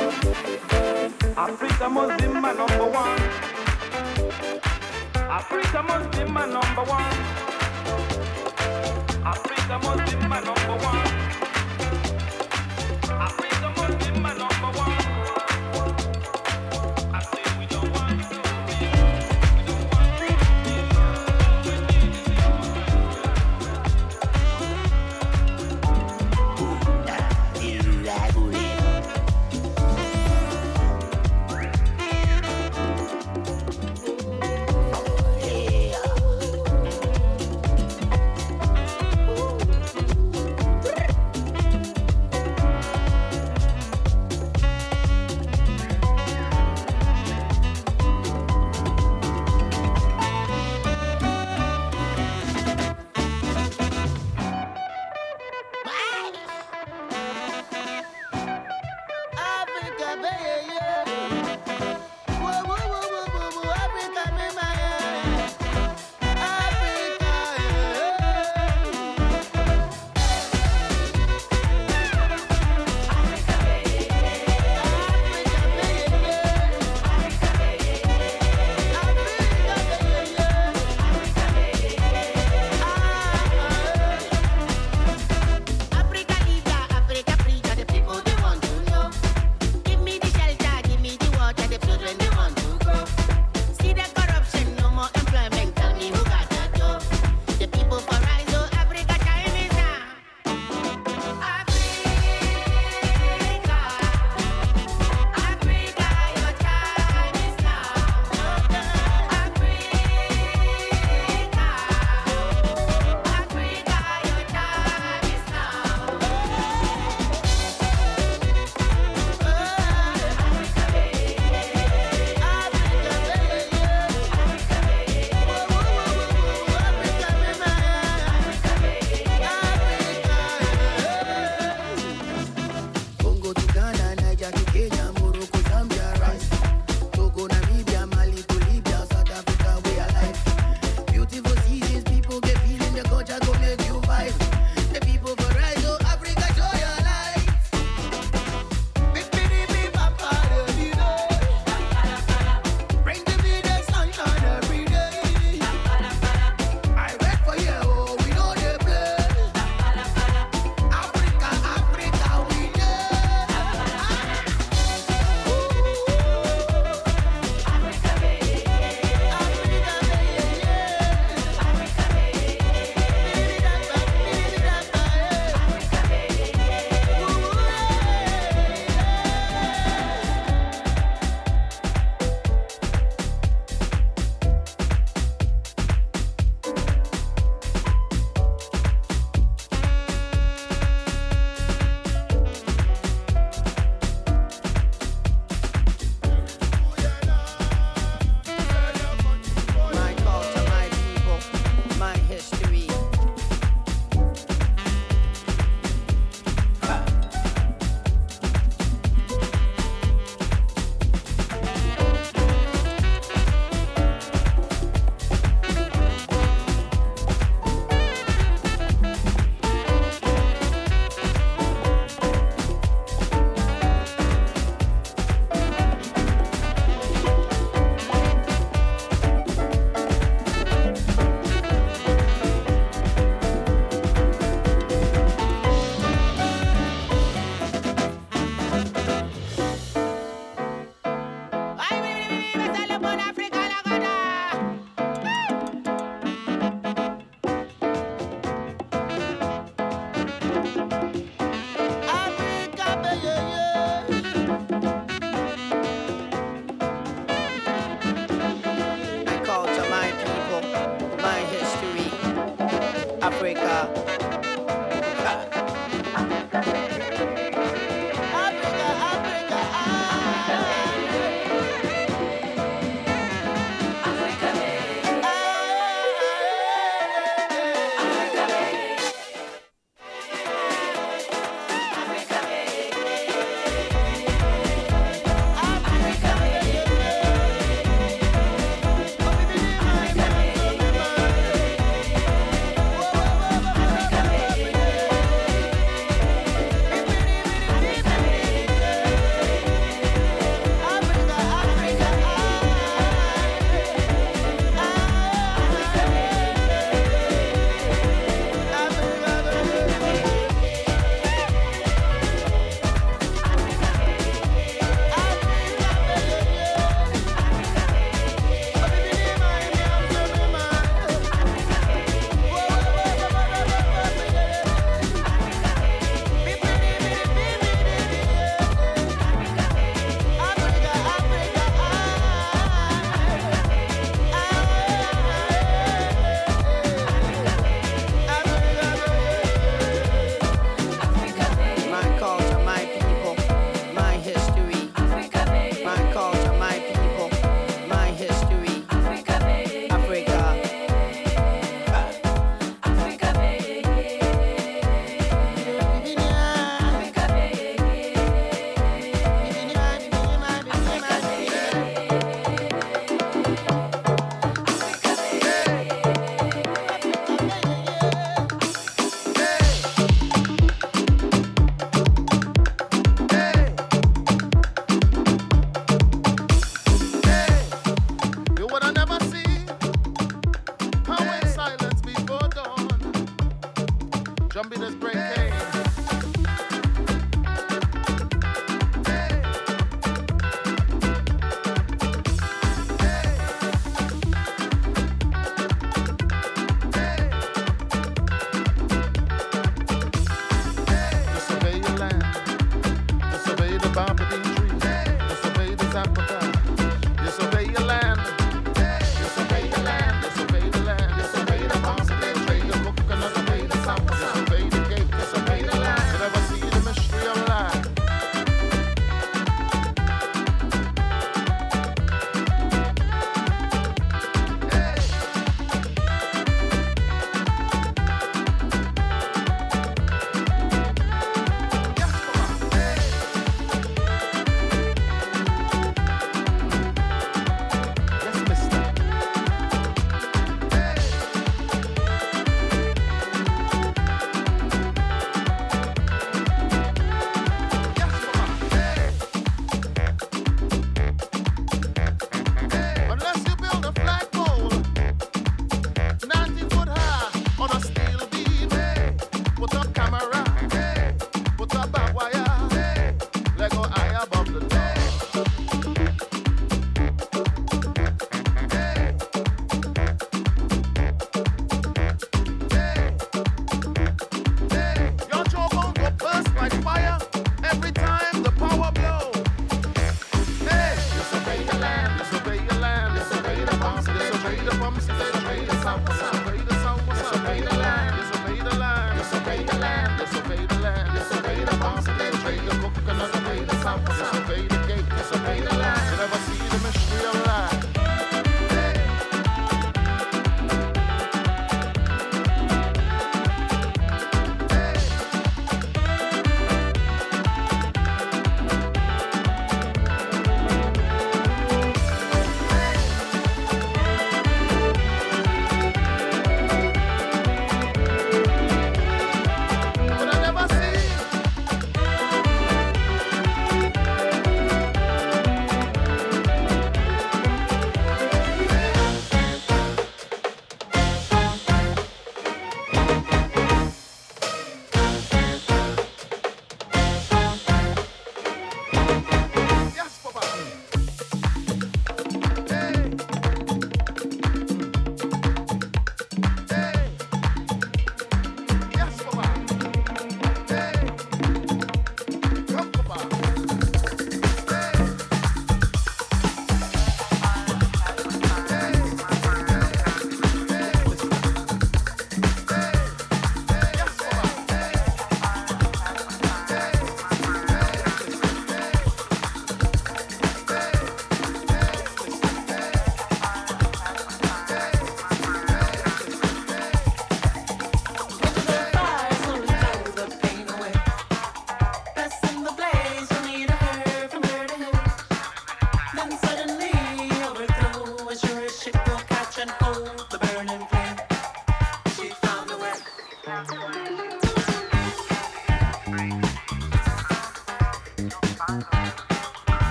[1.36, 3.20] Africa must be my number one.
[5.30, 7.23] Africa must be my number one.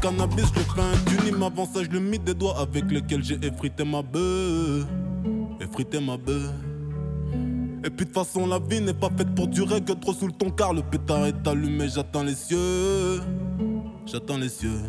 [0.00, 1.42] Cannabis, je fais un tuning.
[1.42, 4.86] Avant je le mis des doigts avec lesquels j'ai effrité ma bœuf.
[5.60, 6.50] Effrité ma bœuf.
[7.82, 10.26] Et puis de toute façon, la vie n'est pas faite pour durer que trop sous
[10.26, 11.88] le ton car le pétard est allumé.
[11.88, 13.20] J'attends les cieux.
[14.06, 14.80] J'attends les cieux.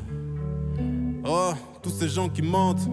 [1.26, 1.52] Oh,
[1.82, 2.90] tous ces gens qui mentent,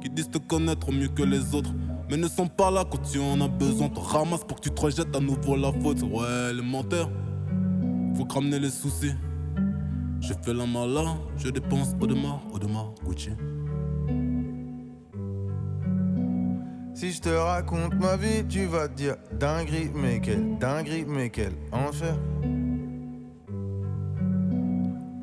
[0.00, 1.70] qui disent te connaître mieux que les autres.
[2.08, 3.88] Mais ne sont pas là quand tu en as besoin.
[3.88, 6.02] Te ramasse pour que tu te rejettes à nouveau la faute.
[6.02, 7.10] Ouais, les menteurs,
[8.16, 9.12] faut ramener les soucis.
[10.22, 10.64] Je fais la
[11.36, 13.30] je dépense au demain, au demain, Gucci.
[16.94, 21.52] Si je te raconte ma vie, tu vas dire dinguerie, mais quelle dinguerie, mais quel
[21.72, 22.14] enfer.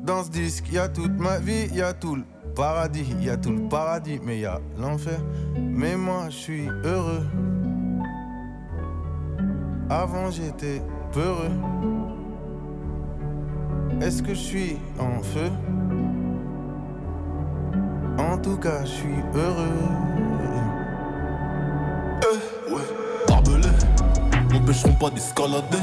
[0.04, 2.24] Dans ce disque, y a toute ma vie, y a tout le
[2.54, 5.18] paradis, y a tout le paradis, mais y a l'enfer.
[5.56, 7.26] Mais moi, je suis heureux.
[9.88, 10.82] Avant, j'étais
[11.12, 11.99] peureux.
[14.00, 15.50] Est-ce que je suis en feu?
[18.42, 19.68] Tout cas, je suis heureux.
[22.22, 22.80] Eh, ouais,
[23.28, 23.68] barbelé,
[24.50, 25.76] m'empêcheront pas d'escalader.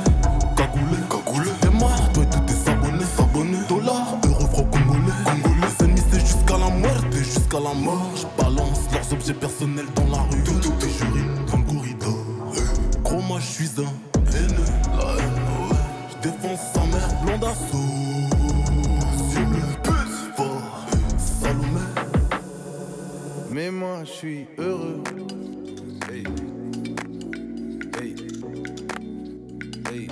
[0.56, 3.60] Cagoulé, cagoulé, et moi, toi et tous tes abonnés, s'abonner.
[3.70, 5.72] Dollars, euros, francs congolais, congolais.
[5.82, 8.10] Ennemis, c'est jusqu'à la mort, et jusqu'à la mort.
[8.16, 10.44] Je balance leurs objets personnels dans la rue.
[10.44, 12.26] Tout, tout, et j'urine dans le corridor.
[13.04, 13.92] Gros, moi, je suis un
[14.36, 15.40] haineux, la haine,
[15.70, 15.78] ouais.
[16.10, 17.46] Je défonce sa mère, blonde.
[23.58, 25.02] Mais moi, je suis heureux.
[26.12, 26.24] Hey.
[28.00, 28.16] Hey.
[29.92, 30.08] Hey.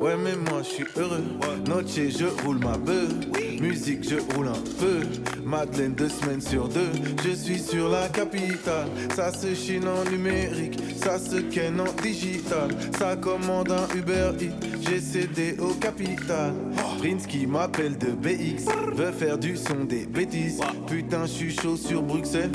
[0.00, 1.22] Ouais, mais moi, je suis heureux.
[1.68, 3.12] Noche, je roule ma bœuf.
[3.60, 5.02] Musique, je roule un peu.
[5.46, 6.90] Madeleine, deux semaines sur deux.
[7.24, 8.88] Je suis sur la capitale.
[9.14, 10.76] Ça se chine en numérique.
[11.00, 12.70] Ça se ken en digital.
[12.98, 14.66] Ça commande un Uber Eats.
[14.80, 16.52] J'ai cédé au capital.
[16.98, 18.64] Prince qui m'appelle de BX.
[18.96, 20.60] Veut faire du son des bêtises.
[20.88, 22.50] Putain, je suis chaud sur Bruxelles.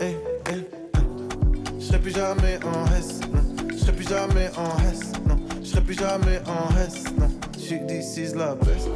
[0.00, 0.16] Eh,
[0.50, 0.98] eh,
[1.78, 3.68] je serai plus jamais en S, non.
[3.70, 5.36] Je serai plus jamais en S, non.
[5.62, 7.28] Je serai plus jamais en S, non.
[7.54, 8.88] Je suis d'ici la peste.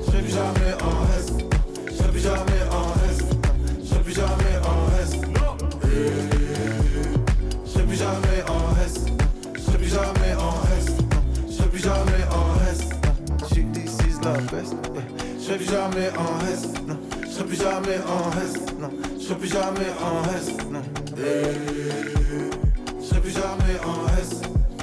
[0.00, 1.51] Je serai plus jamais en S,
[2.12, 2.94] plus jamais en non.
[3.80, 5.56] Je serai plus jamais en non.
[7.64, 8.86] Je serai plus jamais en non.
[9.54, 10.60] Je serai plus jamais en non.
[11.48, 13.36] Je serai plus jamais en S, non.
[13.40, 14.76] Je suis d'ici la peste.
[15.38, 16.22] Je serai plus jamais en
[16.86, 16.98] non.
[17.22, 18.22] Je serai plus jamais en
[18.80, 18.90] non.
[19.18, 20.12] Je serai plus jamais en
[20.70, 20.82] non.
[23.00, 24.30] Je serai plus jamais en S.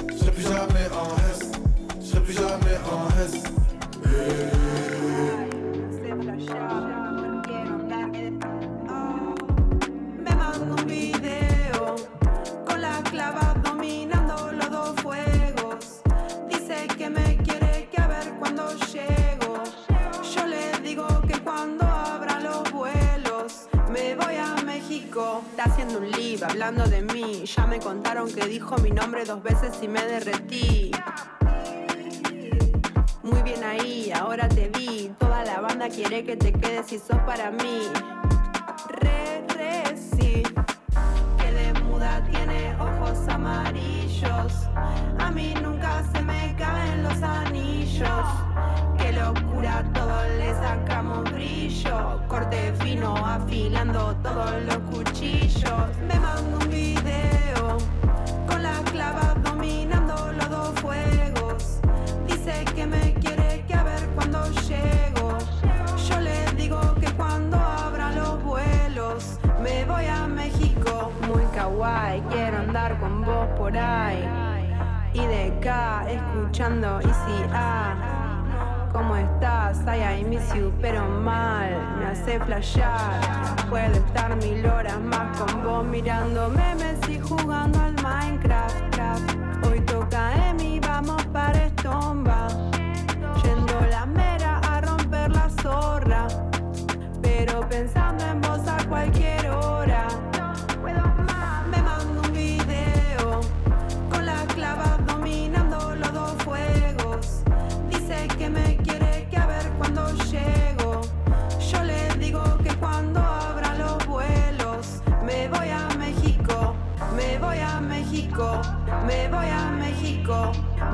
[0.08, 1.38] Je serai plus jamais en S.
[2.00, 3.10] Je serai plus jamais en.
[6.50, 6.89] Me
[25.48, 27.44] Está haciendo un live hablando de mí.
[27.44, 30.90] Ya me contaron que dijo mi nombre dos veces y me derretí.
[33.22, 35.12] Muy bien ahí, ahora te vi.
[35.18, 37.82] Toda la banda quiere que te quedes y sos para mí.
[38.88, 40.42] Re, re, sí.
[42.00, 44.68] Tiene ojos amarillos.
[45.18, 48.08] A mí nunca se me caen los anillos.
[48.96, 52.22] Qué locura, todo le sacamos brillo.
[52.26, 55.96] Corte fino, afilando todos los cuchillos.
[56.08, 56.99] Me mando un video
[72.30, 74.24] Quiero andar con vos por ahí.
[75.12, 78.88] Y de acá escuchando Easy A.
[78.92, 79.80] ¿Cómo estás?
[79.86, 81.70] Ay, I miss you, pero mal.
[81.98, 83.20] Me hace flashear.
[83.68, 88.94] Puedo estar mil horas más con vos mirando memes y jugando al Minecraft.
[88.94, 89.66] craft.
[89.66, 92.29] Hoy toca Emi, vamos para Estomba.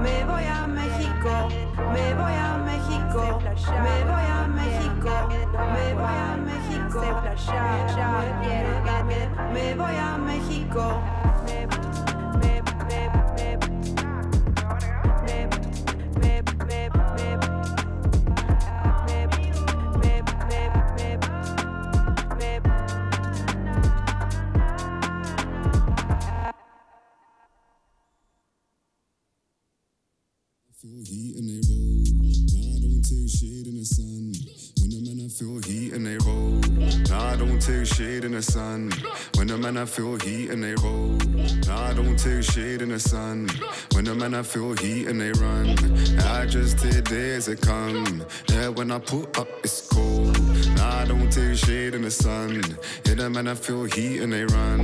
[0.06, 1.48] Me voy a México,
[1.92, 3.40] me voy a México,
[3.84, 5.12] me voy a México,
[5.74, 7.00] me voy a México,
[9.52, 11.15] me voy a México.
[39.66, 41.18] Man I feel heat and they roll.
[41.66, 43.48] Nah, I don't take shade in the sun.
[43.94, 45.66] When the man I feel heat and they run.
[46.20, 48.24] I just take days they come.
[48.48, 50.38] Yeah, when I put up, it's cold.
[50.76, 52.62] Nah, I don't take shade in the sun.
[53.06, 54.82] Yeah, the man I feel heat and they run.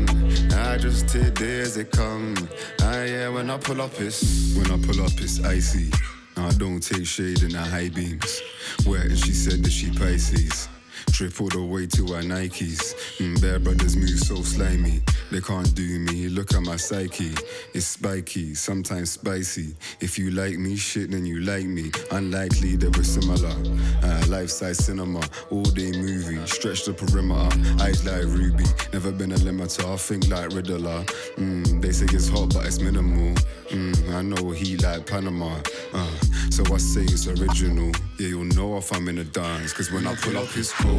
[0.52, 2.34] I just take days they come.
[2.80, 5.92] Ah, yeah, when I pull up, it's when I pull up, it's icy.
[6.36, 8.42] Nah, I don't take shade in the high beams.
[8.84, 10.71] Where she said that she Pisces.
[11.12, 12.94] Trip all the way to our Nikes.
[13.18, 15.00] Mm, Bear brothers move so slimy.
[15.30, 16.28] They can't do me.
[16.28, 17.32] Look at my psyche.
[17.74, 19.74] It's spiky, sometimes spicy.
[20.00, 21.90] If you like me, shit, then you like me.
[22.10, 23.54] Unlikely that we're similar.
[24.02, 25.20] Uh, Life size cinema,
[25.50, 26.44] all day movie.
[26.46, 27.54] Stretch the perimeter.
[27.82, 28.64] Eyes like Ruby.
[28.92, 29.98] Never been a limiter.
[30.00, 31.04] Think like Riddler.
[31.36, 33.34] Mm, they say it's hot, but it's minimal.
[33.70, 35.58] Mm, I know heat like Panama.
[35.92, 36.10] Uh,
[36.50, 37.92] so I say it's original.
[38.18, 39.72] Yeah, you'll know if I'm in a dance.
[39.72, 40.91] Cause when I pull up, cold.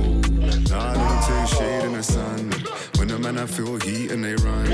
[0.70, 2.52] Nah, I don't take shade in the sun.
[2.98, 4.70] When the man I feel heat and they run.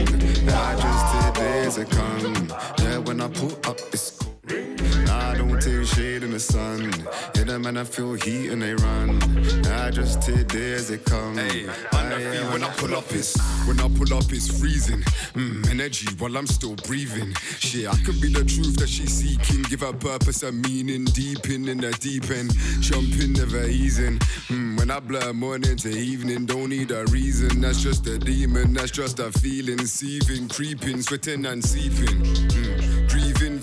[0.46, 2.48] Nah, I just did days they come.
[2.80, 4.19] Yeah, when I pull up, it's
[5.30, 6.92] I don't take shade in the sun.
[7.36, 9.22] Yeah, the man I feel heat and they run.
[9.68, 11.38] I just take days they come.
[11.38, 13.38] Hey, on the feel when I pull up it's
[13.68, 15.02] when I pull up it's freezing.
[15.38, 17.34] Mm, energy while I'm still breathing.
[17.60, 19.62] Shit, I could be the truth that she's seeking.
[19.70, 21.06] Give her purpose a meaning.
[21.06, 22.52] Deep in in the deep end,
[22.82, 24.18] jumping never easing.
[24.50, 27.62] Mm, when I blur morning to evening, don't need a reason.
[27.62, 28.74] That's just a demon.
[28.74, 32.18] That's just a feeling, seething, creeping, sweating and seeping.
[32.18, 32.89] Mm,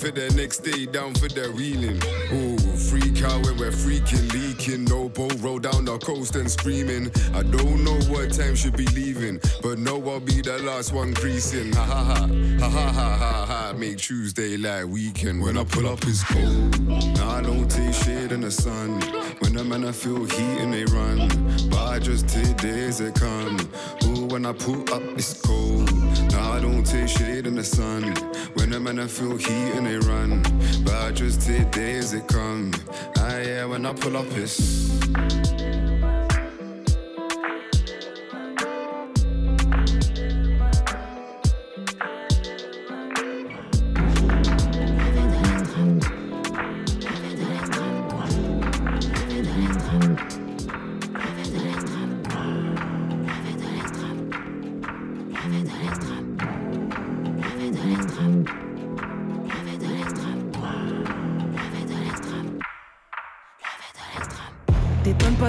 [0.07, 1.99] for the next day, down for the wheeling.
[2.33, 4.85] Ooh, freak out when we're freaking, leaking.
[4.85, 7.11] No boat roll down the coast and screaming.
[7.35, 11.13] I don't know what time should be leaving, but know I'll be the last one
[11.15, 11.73] creasing.
[11.73, 12.27] Ha ha ha,
[12.61, 13.73] ha ha ha ha ha.
[13.77, 15.43] Make Tuesday like weekend.
[15.43, 16.81] When I pull up, it's cold.
[16.87, 19.01] Nah, I don't take shade in the sun.
[19.41, 21.29] When the man I feel heat and they run.
[21.69, 23.59] But I just take days that come.
[24.05, 25.91] Ooh, when I pull up, it's cold.
[26.31, 28.03] Nah, I don't take shade in the sun.
[28.53, 30.43] When the man I feel heat and they run.
[30.85, 32.71] But I just take days that come.
[33.17, 35.56] Ah, yeah, when I pull up, it's.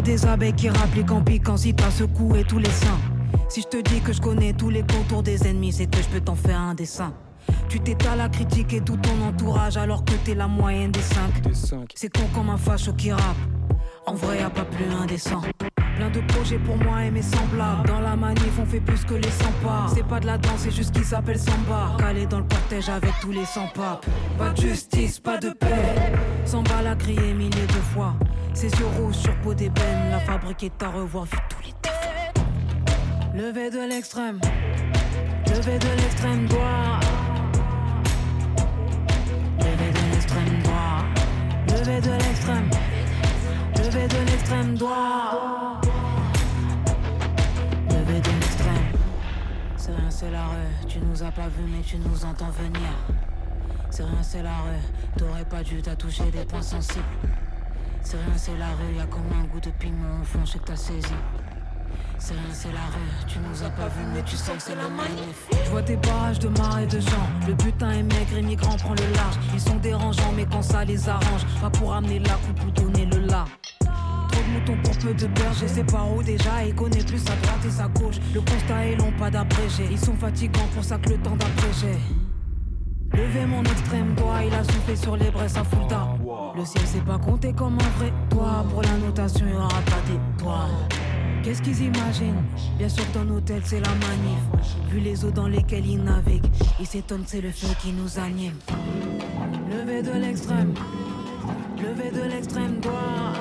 [0.08, 3.00] Des abeilles qui rappliquent en piquant si t'as secoué tous les seins.
[3.50, 6.08] Si je te dis que je connais tous les contours des ennemis, c'est que je
[6.08, 7.14] peux t'en faire un dessin.
[7.68, 11.34] Tu t'étales à critiquer tout ton entourage alors que t'es la moyenne des cinq.
[11.94, 13.22] C'est con comme un facho qui rappe.
[14.06, 15.42] En vrai, y a pas plus indécent.
[15.98, 17.86] Plein de projets pour moi et mes semblables.
[17.86, 19.88] Dans la manif, on fait plus que les 100 pas.
[19.94, 21.98] C'est pas de la danse, c'est juste qu'ils s'appelle samba.
[21.98, 24.06] Calé dans le cortège avec tous les 100 papes.
[24.38, 26.14] Pas de justice, pas de paix.
[26.46, 28.14] Samba l'a crié milliers de fois.
[28.58, 30.10] Ses yeux rouges sur peau d'ébène.
[30.10, 32.48] La fabrique est à revoir, vu tous les défauts.
[33.36, 34.40] Levé de l'extrême.
[35.46, 37.00] Levé de l'extrême droit.
[39.60, 41.04] Levé de l'extrême droit.
[41.68, 42.70] Levé de l'extrême.
[43.76, 45.80] Levé de l'extrême droit.
[47.92, 48.88] Levé de l'extrême.
[49.78, 50.88] C'est rien, c'est la rue.
[50.88, 52.90] Tu nous as pas vu, mais tu nous entends venir.
[53.92, 55.16] C'est rien, c'est la rue.
[55.16, 57.06] T'aurais pas dû t'as touché des points sensibles.
[58.10, 58.96] C'est rien, c'est la rue.
[58.96, 61.14] Y'a comme un goût de piment au fond, je que t'as saisi.
[62.18, 63.28] C'est rien, c'est la rue.
[63.28, 65.50] Tu nous as pas vu, mais tu sens que c'est la manif.
[65.66, 67.28] Je vois des barrages de et de gens.
[67.46, 69.36] Le butin est maigre, immigrant prend le large.
[69.54, 73.08] Ils sont dérangeants, mais quand ça les arrange, pas pour amener la coupe ou donner
[73.08, 73.44] le la.
[73.82, 76.64] Trop de moutons pour peu de beurre, je sais par où déjà.
[76.66, 78.20] Il connaît plus sa droite et sa gauche.
[78.34, 79.86] Le constat est long, pas d'abrégé.
[79.92, 82.00] Ils sont fatigants pour ça le temps d'abréger.
[83.12, 86.17] Levez mon extrême doigt, il a soufflé sur les braises à Fulda.
[86.56, 88.66] Le ciel s'est pas compté comme un vrai toit.
[88.70, 90.88] Pour la notation, il y aura pas d'étoiles.
[91.44, 92.44] Qu'est-ce qu'ils imaginent?
[92.78, 94.40] Bien sûr, dans hôtel, c'est la manif.
[94.90, 96.50] Vu les eaux dans lesquelles ils naviguent,
[96.80, 98.56] ils s'étonnent, c'est le feu qui nous anime.
[99.70, 100.74] Levez de l'extrême,
[101.78, 103.34] levez de l'extrême droit.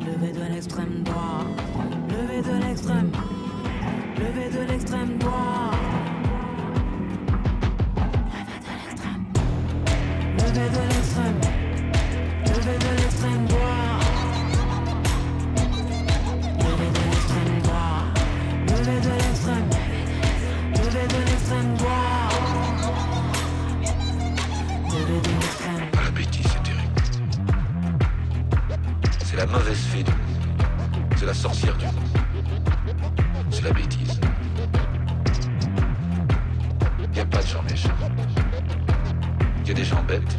[0.00, 1.44] Levez de l'extrême droit,
[2.08, 3.10] levez de l'extrême,
[4.18, 5.85] levez de l'extrême droit.
[10.56, 11.38] Levez de l'extrême,
[12.46, 14.00] levez de l'extrême droit.
[16.58, 16.70] De
[17.04, 17.60] l'extrême
[18.66, 19.68] de l'extrême,
[20.72, 20.84] de
[21.28, 21.70] l'extrême
[26.02, 27.00] la bêtise, c'est terrible.
[29.26, 30.18] C'est la mauvaise fée du monde.
[31.18, 31.94] C'est la sorcière du monde.
[33.50, 34.20] C'est la bêtise.
[37.14, 37.62] Y pas de gens.
[39.66, 40.36] Y a des gens bêtes.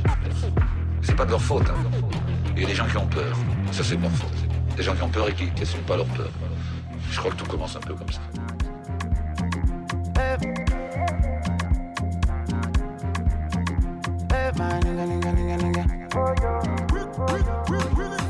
[1.01, 1.69] C'est pas de leur faute.
[1.69, 1.89] Hein.
[2.55, 3.35] Il y a des gens qui ont peur.
[3.73, 4.31] Ça, c'est de leur faute.
[4.77, 6.29] Des gens qui ont peur et qui n'assument pas leur peur.
[7.11, 8.21] Je crois que tout commence un peu comme ça.
[17.69, 18.26] Il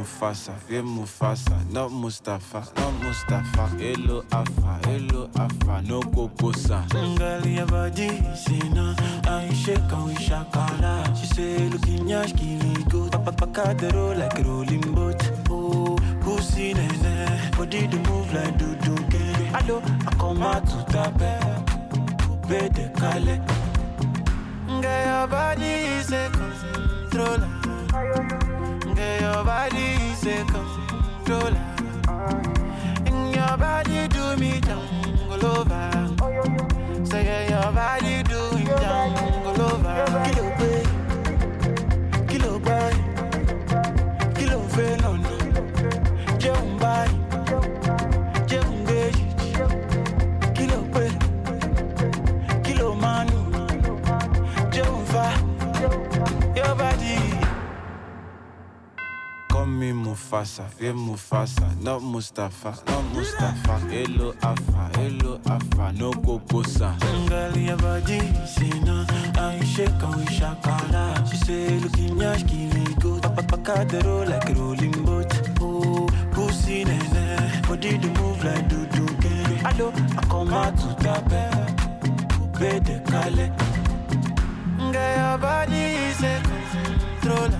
[0.00, 3.66] Mufasa, yeah Mufasa, not Mustafa, not Mustafa.
[3.76, 6.86] Hello Afa, hello Afa, no Kokosa.
[6.94, 8.96] Ngali ya baji sina,
[9.28, 11.14] aisheka shakala.
[11.14, 15.22] She say looking yash kiligo, tapapaka the roll like a rolling boat.
[15.50, 19.52] Oh, pussy nene, body do move like do do ke.
[19.54, 23.38] Allo, I come out to tape, bede kale.
[24.66, 27.48] Ngali ya baji se controller.
[29.00, 31.56] Girl, your body is a controller.
[33.06, 33.32] And ah.
[33.34, 37.06] your body do me jungle over.
[37.06, 40.99] Say yeah, your body do me jungle over.
[60.40, 63.78] Mufasa, yeah Mufasa, not Mustafa, not Mustafa.
[63.90, 66.96] Hello Afa, hello Afa, no Kokosa.
[67.26, 67.68] Ngali.
[71.28, 73.22] She say looking yash, kili good.
[73.22, 75.30] Papa pakadero like a rolling boat.
[75.60, 79.66] Oh, pussy nene, body do move like do do gang.
[79.66, 79.72] I
[80.30, 81.50] come out to tape,
[82.58, 83.52] bede kale.
[84.78, 86.40] Ngali ya baji, se.
[87.24, 87.58] Ngali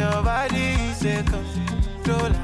[0.00, 2.34] your body a controller.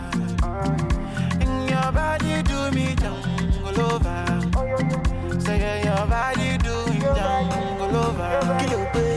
[1.41, 5.41] And your body do me jungle over.
[5.41, 9.14] Say yeah, your body do me jungle over.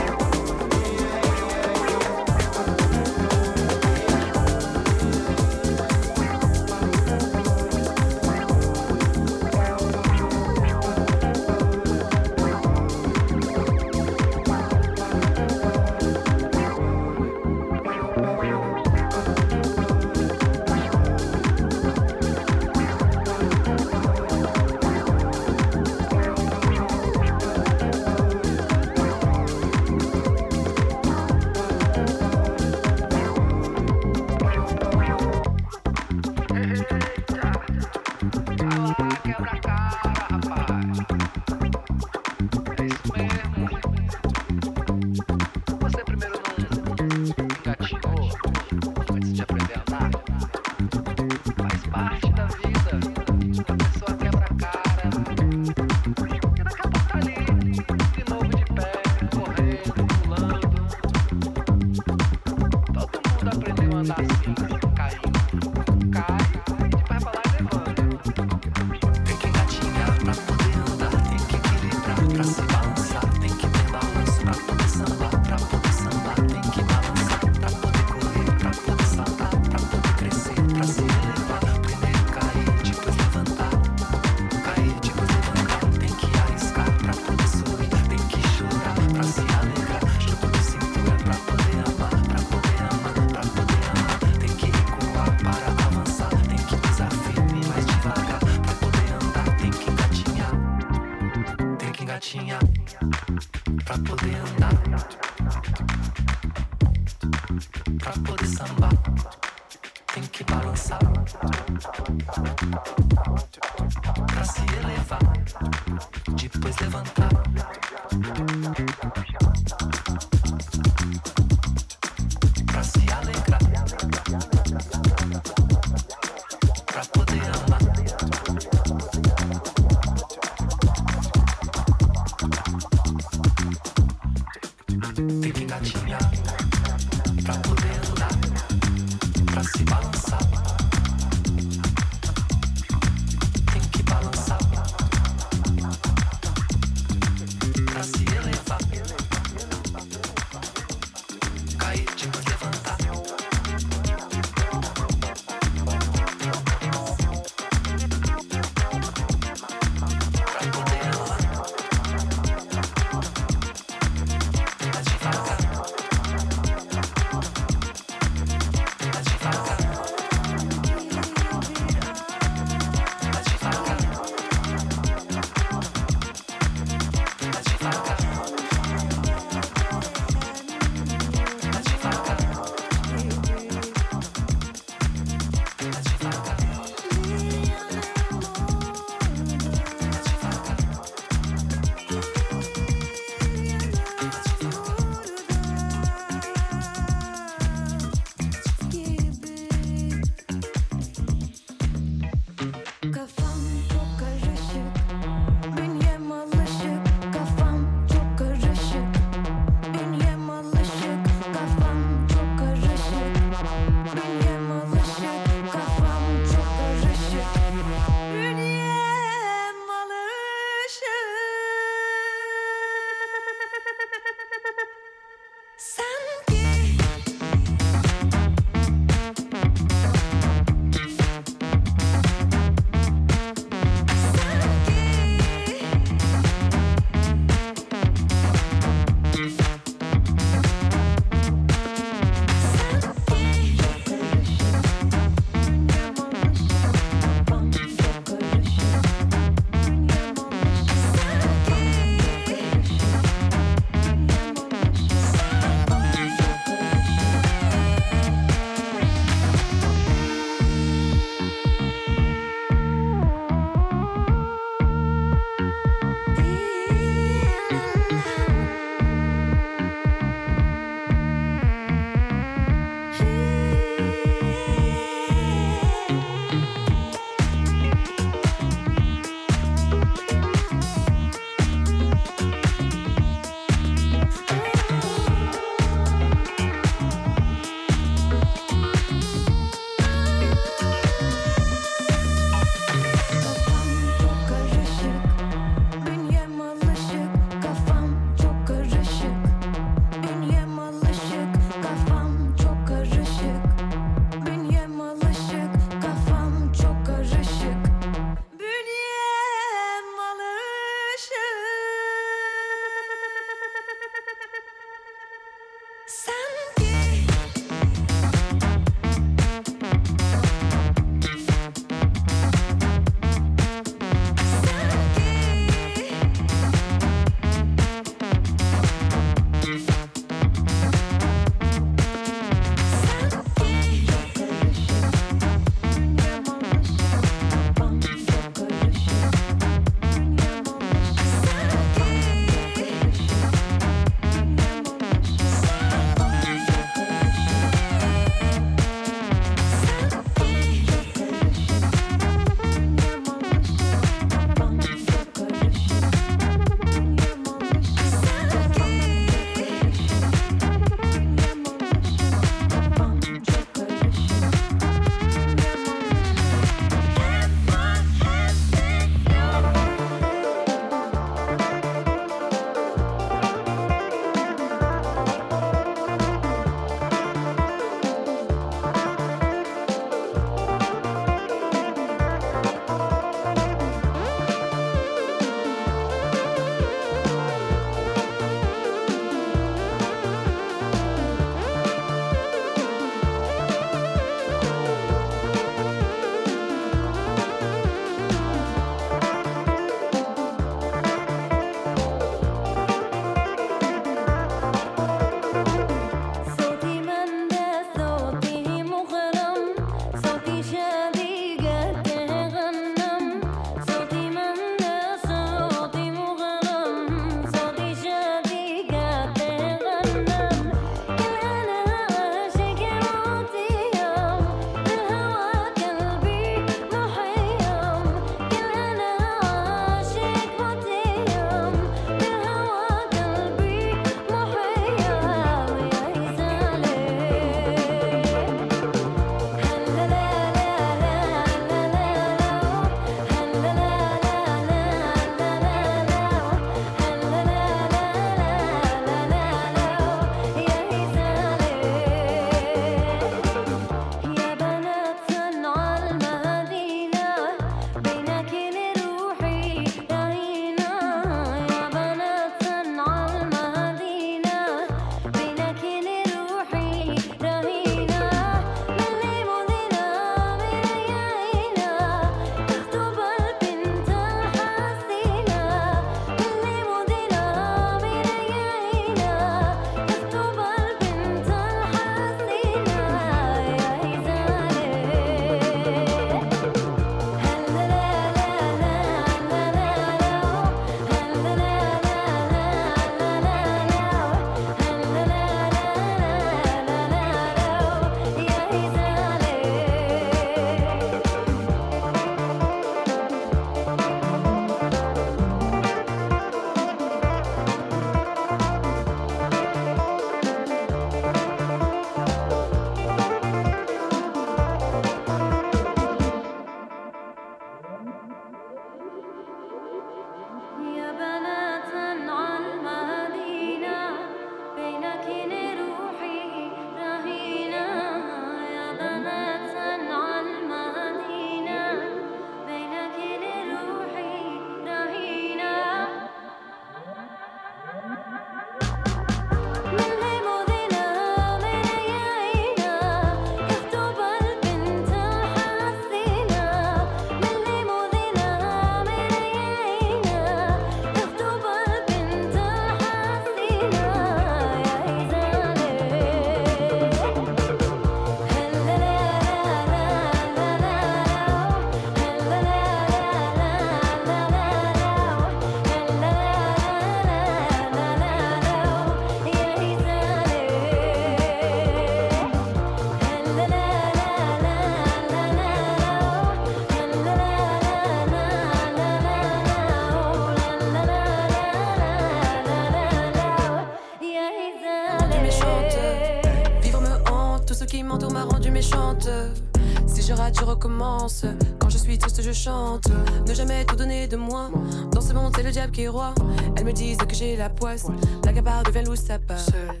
[590.52, 591.44] Si je recommence.
[591.78, 593.06] Quand je suis triste, je chante.
[593.46, 594.68] Ne jamais tout donner de moi.
[595.12, 596.34] Dans ce monde, c'est le diable qui est roi.
[596.76, 598.06] Elles me disent que j'ai la poisse.
[598.44, 599.58] La gabarre devient loup, ça part.
[599.60, 600.00] Seul,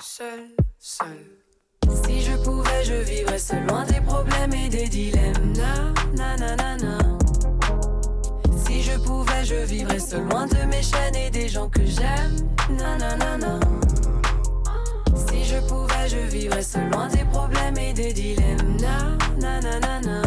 [0.00, 1.06] seul, seul.
[2.04, 5.52] Si je pouvais, je vivrais seul, loin des problèmes et des dilemmes.
[5.56, 6.98] Na, na, na, na, na.
[8.64, 12.36] Si je pouvais, je vivrais seul, loin de mes chaînes et des gens que j'aime.
[12.70, 13.60] Na, na, na, na.
[15.54, 18.76] Je pouvais, je vivrais seul, loin des problèmes et des dilemmes.
[18.80, 20.22] Na, na, na, na.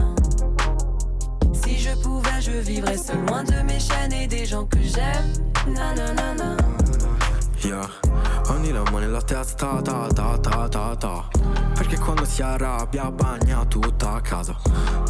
[1.53, 5.33] Si je pouvais, je vivrais seul, loin de mes chaînes et des gens que j'aime.
[5.67, 6.55] Na, na, na, na.
[7.61, 7.89] Yeah.
[8.49, 11.27] Ogni la mano nella testa, ta ta ta ta ta
[11.73, 14.55] Perché quando si arrabbia bagna tutta casa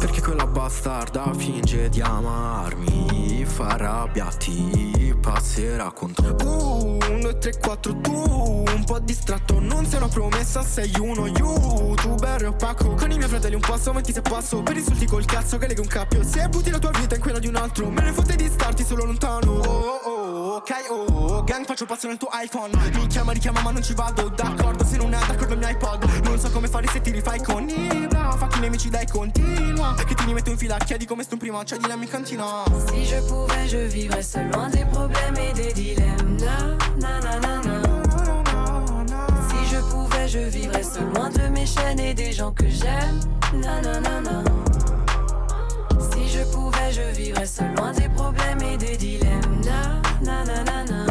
[0.00, 4.28] Perché quella bastarda finge di amarmi Fa rabbia,
[5.18, 10.08] ti passerà contro Uh, 1, 2, 3, 4, tu Un po' distratto, non sei una
[10.08, 12.94] promessa, sei uno youtuber opaco.
[12.94, 15.80] Con i miei fratelli un passo avanti se passo Per insulti col cazzo che lega
[15.80, 16.22] un cappio.
[16.22, 18.84] Se butti la tua vita in quella di un altro Me ne fotte di starti
[18.84, 19.52] solo lontano.
[19.52, 20.17] Oh oh oh,
[20.68, 24.28] ok oh Gang faccio passo nel tuo iPhone Mi chiama, richiama ma non ci vado
[24.28, 27.42] D'accordo, se non è d'accordo il mio iPod Non so come fare se ti rifai
[27.42, 31.40] con Ibra Fatti nemici dai continua Che ti rimetto in fila, chiedi come sto in
[31.40, 35.36] prima C'è di la mia cantina Si je pouvais, je vivrais seul, loin des problèmes
[35.36, 36.36] et des dilemmes.
[36.38, 37.82] Na, na, na, na, na.
[39.48, 43.20] Si je pouvais, je vivrais seul, loin de mes chaînes et des gens que j'aime.
[43.54, 44.44] Na, na, na, na.
[46.10, 49.60] Si je pouvais, je vivrais seul, loin des problèmes et des dilemmes.
[49.64, 51.06] Na, na, na, na, na.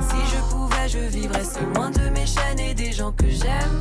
[0.00, 3.80] Si je pouvais, je vivrais seul, loin de mes chaînes et des gens que j'aime.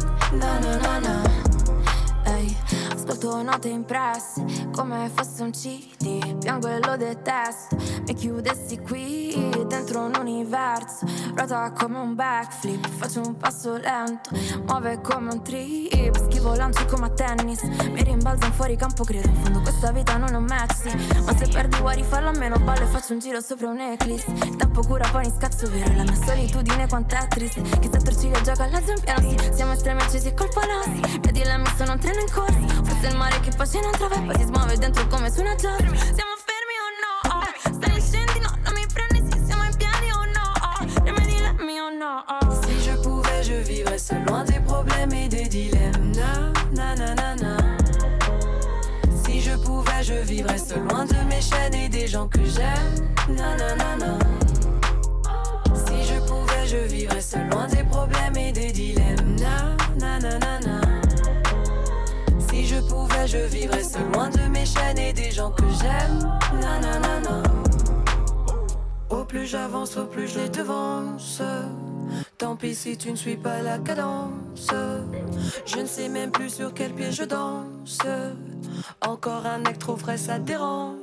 [3.04, 7.76] Ascolto note impresse come fosse un CD, piango e lo detesto.
[8.06, 11.06] Mi chiudessi qui dentro un universo,
[11.36, 14.30] ruota come un backflip, faccio un passo lento,
[14.66, 19.28] muove come un trip, schivo lancio come a tennis, mi rimbalzo in fuori campo, credo
[19.28, 21.22] in fondo questa vita non match, sì.
[21.26, 24.32] ma se perdi vuoi rifarlo almeno ballo e faccio un giro sopra un eclipse.
[24.32, 27.98] Il tempo cura poi in scazzo vero, la mia solitudine quanto è triste, che se
[28.00, 31.94] Torciglia gioca alla piano sì, siamo estremi accesi e colpa nostra, vedi la mi sono
[31.94, 34.78] un treno in corsa, forse il mare che pace non trova e poi si smuove
[34.78, 35.88] dentro come su una giostra.
[35.88, 37.14] Siamo fermi o no?
[37.34, 40.46] Oh, stai scendi, no, non mi prendi se siamo in piedi o no?
[40.62, 42.24] Oh, rimedi la mia o no?
[42.28, 42.62] Oh.
[42.62, 46.12] Si je pouvais, je vivrais seul, loin des problèmes et des dilemmes.
[46.14, 47.58] Na, na, na, na, na.
[49.26, 53.10] Si je pouvais, je vivrais seul, loin de mes chaînes et des gens que j'aime.
[53.30, 54.20] Na, na, na, na.
[55.86, 59.36] Si je pouvais, je vivrais seul, loin des problèmes et des dilemmes.
[59.40, 60.83] Na, na, na, na, na.
[62.94, 66.20] Pouvais, je vivrais seul, loin de mes chaînes et des gens que j'aime.
[66.62, 67.44] Na, na, na, na.
[69.10, 71.42] Au plus j'avance, au plus je les devance.
[72.38, 74.70] Tant pis si tu ne suis pas la cadence.
[75.66, 77.98] Je ne sais même plus sur quel pied je danse.
[79.02, 81.00] Encore un acte trop frais, ça dérange.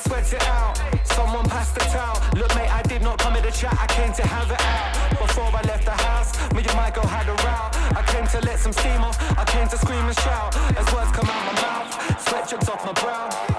[0.00, 1.06] Come through and sweat it out.
[1.06, 2.20] Someone passed the towel.
[2.36, 3.76] Look, mate, I did not come in the chat.
[3.78, 5.10] I came to have it out.
[5.10, 7.98] Before I left the house, me and girl had a row.
[7.98, 9.16] I came to let some steam off.
[9.38, 12.28] I came to scream and shout as words come out my mouth.
[12.28, 13.49] Sweat drips off my brow.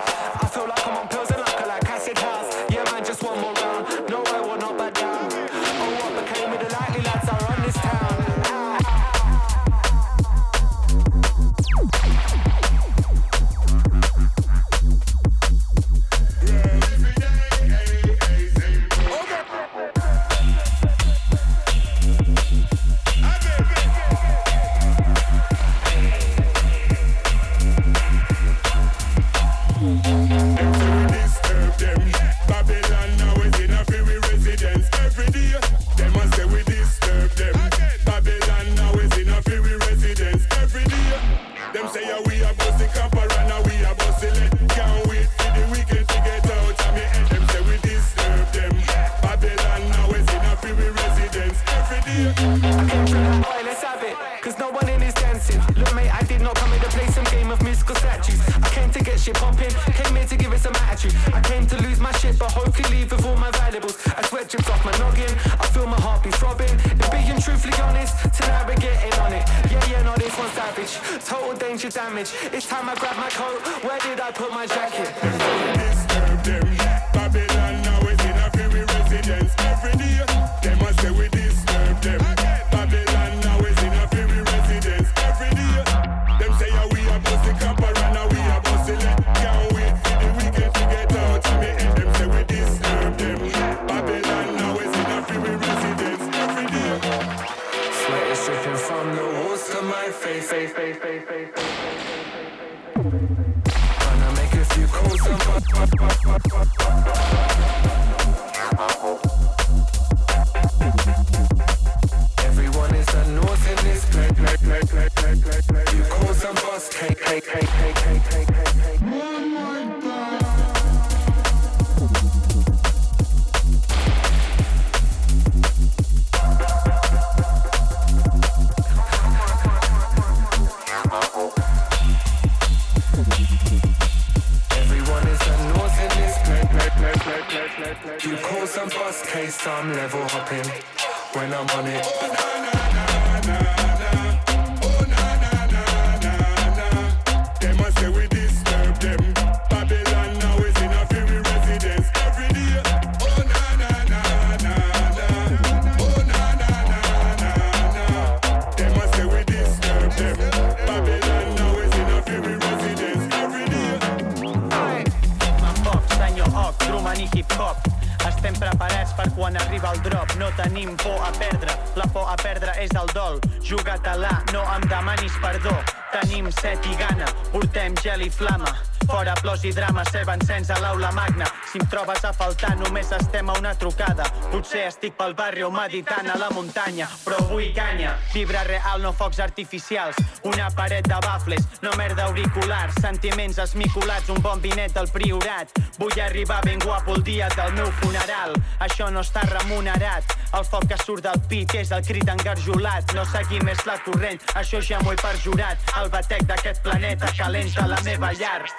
[185.02, 188.12] Estic pel barri o meditant a la muntanya, però vull canya.
[188.36, 190.16] Vibra real, no focs artificials.
[190.46, 192.94] Una paret de bafles, no merda auriculars.
[193.02, 195.74] Sentiments esmicolats, un bon vinet del priorat.
[195.98, 198.54] Vull arribar ben guapo el dia del meu funeral.
[198.78, 200.36] Això no està remunerat.
[200.54, 203.16] El foc que surt del pit és el crit engarjolat.
[203.18, 205.82] No seguir més la corrent, això ja m'ho he perjurat.
[205.98, 208.70] El batec d'aquest planeta calenta la meva llar.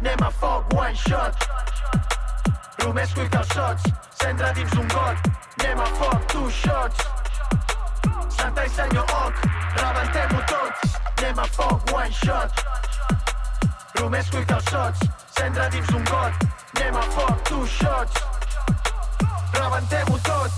[0.00, 1.44] Anem a foc, one shot.
[2.80, 3.52] Només cuit els
[4.26, 5.16] cendra dins un got.
[5.60, 6.98] Anem a foc, two shots.
[8.36, 9.34] Santa i senyor Oc,
[9.78, 10.72] rebentem-ho tot.
[11.18, 12.50] Anem a foc, one shot.
[14.00, 15.06] Només cuit els sots,
[15.38, 16.42] cendra dins un got.
[16.74, 18.18] Anem a foc, two shots.
[19.54, 20.50] Rebentem-ho tot.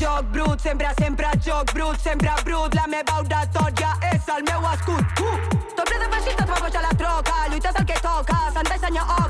[0.00, 2.76] Joc brut, sempre, sempre joc brut, sempre brut.
[2.76, 5.24] La meva oratòria és el meu escut.
[5.24, 5.36] Uh!
[5.72, 7.44] Tot ple de feixit, tot fa la troca.
[7.48, 9.29] Lluita és el que toca, santa i senyor Oca.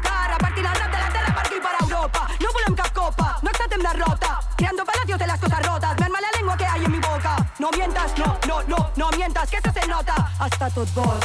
[9.41, 10.31] No, no mientas, que se nota.
[10.45, 11.25] Està tot boig.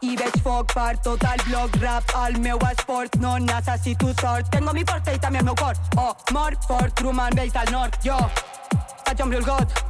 [0.00, 3.16] I veig foc per tot el bloc rap al meu esport.
[3.16, 5.74] No necessito sort, tengo mi força i també el meu cor.
[5.96, 7.98] Oh, mort fort, Truman vells al nord.
[8.04, 8.18] Jo
[9.06, 9.82] vaig omplir el got.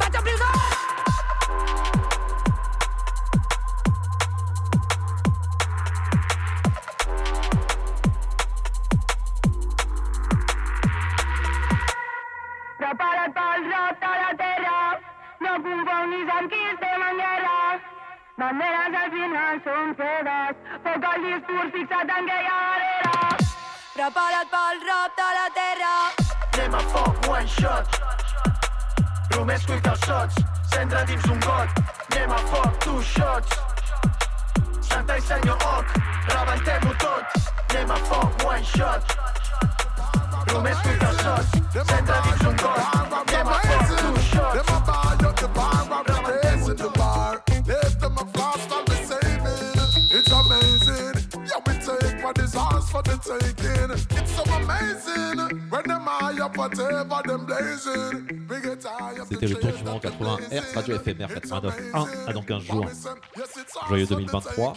[0.00, 0.83] Vaig omplir el got
[21.64, 23.46] discurs fixat en què hi ha darrere.
[23.94, 25.92] Prepara't pel rap de la terra
[26.54, 28.00] Anem a foc, one shot.
[29.34, 30.34] Només cuit els sots,
[30.72, 31.80] cendra dins un got.
[32.10, 33.58] Anem a foc, two shots.
[34.80, 35.96] Santa i senyor Oc,
[36.28, 37.40] rebentem-ho tot.
[37.70, 39.16] Anem a foc, one shot.
[40.52, 43.13] Només cuit els sots, cendra dins un got.
[59.30, 62.86] C'était le tour du monde 80 Hertz Radio FMR 89.1 à dans 15 jours.
[63.88, 64.74] Joyeux 2023.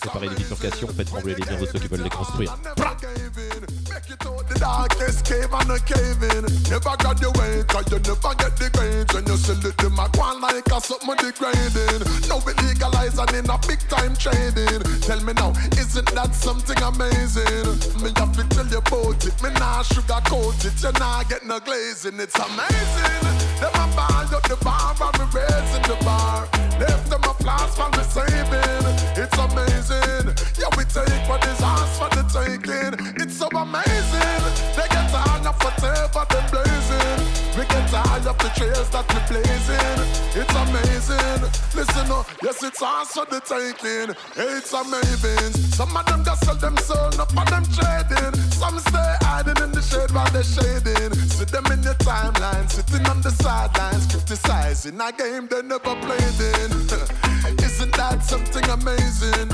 [0.00, 2.56] Préparez les bifurcations, faites trembler les biens de ceux qui veulent les construire.
[4.08, 6.44] You thought the darkest cave and a cave in.
[6.68, 9.14] Never graduate, cause you never get the grades.
[9.14, 12.04] When you sell it, them a go on like a something degrading.
[12.28, 14.84] Now we legalize and in a big time trading.
[15.00, 17.64] Tell me now, isn't that something amazing?
[18.04, 19.36] Me have to tell you about it.
[19.40, 20.76] Me nah sugarcoat it.
[20.84, 22.20] You nah get no glazing.
[22.20, 23.24] It's amazing.
[23.56, 26.48] Them a ball up the bar and we raising the bar.
[26.78, 28.84] Left them a flash from the saving.
[29.16, 30.34] It's amazing.
[30.58, 32.94] Yeah, we take what is ours for the taking.
[33.20, 34.42] It's so amazing.
[34.76, 37.20] They get tired of whatever them blazing.
[37.56, 39.98] We get tired of the trails that we blazing.
[40.34, 41.40] It's amazing.
[41.74, 44.14] Listen up, yes, it's ours for the taking.
[44.36, 45.52] It's amazing.
[45.72, 48.53] Some of them just sell them soul, not for them trading.
[48.64, 51.12] Some stay hiding in the shade while they're shading.
[51.28, 56.40] See them in the timeline, sitting on the sidelines, criticizing a game they never played
[56.40, 56.70] in.
[57.62, 59.50] Isn't that something amazing?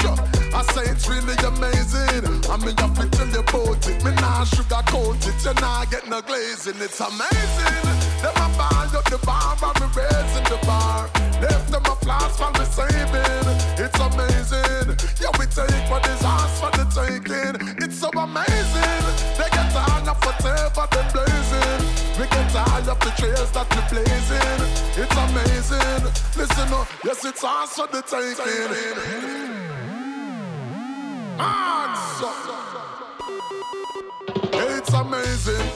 [0.00, 0.39] Sure.
[0.60, 2.20] I say it's really amazing.
[2.52, 4.04] I mean, I fi tell you about it.
[4.04, 6.76] Me nah sugarcoat it, you not get no glazing.
[6.84, 7.80] It's amazing.
[8.20, 11.08] Them a ball up the bar, and me raising the bar.
[11.40, 13.48] Left them a flash for me saving.
[13.80, 15.00] It's amazing.
[15.16, 17.56] Yeah, we take what is ours for the taking.
[17.80, 19.00] It's so amazing.
[19.40, 21.80] They get tired of whatever they blazing.
[22.20, 24.60] We get tired of the trails that we blazing.
[24.92, 26.04] It's amazing.
[26.36, 29.89] Listen up, yes, it's ours for the taking.
[34.52, 35.66] It's amazing.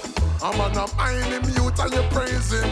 [0.42, 2.70] I'm on a mind mute and you praising.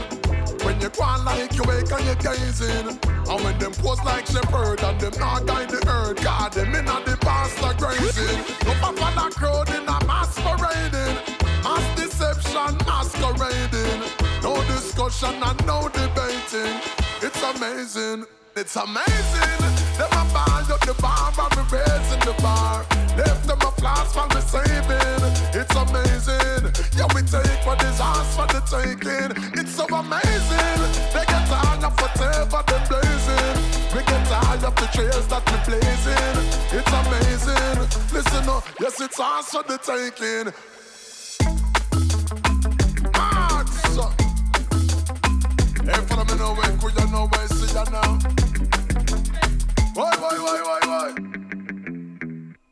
[0.65, 2.99] When you go like you wake and you gazing.
[3.29, 6.23] And when them post like shepherd and them not guide the earth.
[6.23, 8.39] God, them in the pastor grazing.
[8.67, 11.17] No papa that crowd in a masquerading.
[11.63, 14.03] Mass deception masquerading.
[14.43, 16.81] No discussion and no debating.
[17.23, 18.27] It's amazing.
[18.55, 19.61] It's amazing.
[19.97, 22.85] Them a ball up the bar and me raising the bar.
[23.17, 25.25] Left them flash for me saving.
[25.57, 26.69] It's amazing.
[26.93, 29.33] Yeah, we take what is ours for the taking.
[29.59, 30.81] It's so amazing.
[31.17, 33.57] They get tired of whatever them blazing.
[33.97, 36.37] We get tired of the trails that we blazing.
[36.77, 37.79] It's amazing.
[38.13, 40.53] Listen up, yes, it's ours for the taking.
[45.85, 48.19] Hey, follow me now, where could you know where see ya now?
[49.95, 51.42] Why, why, why, why, why?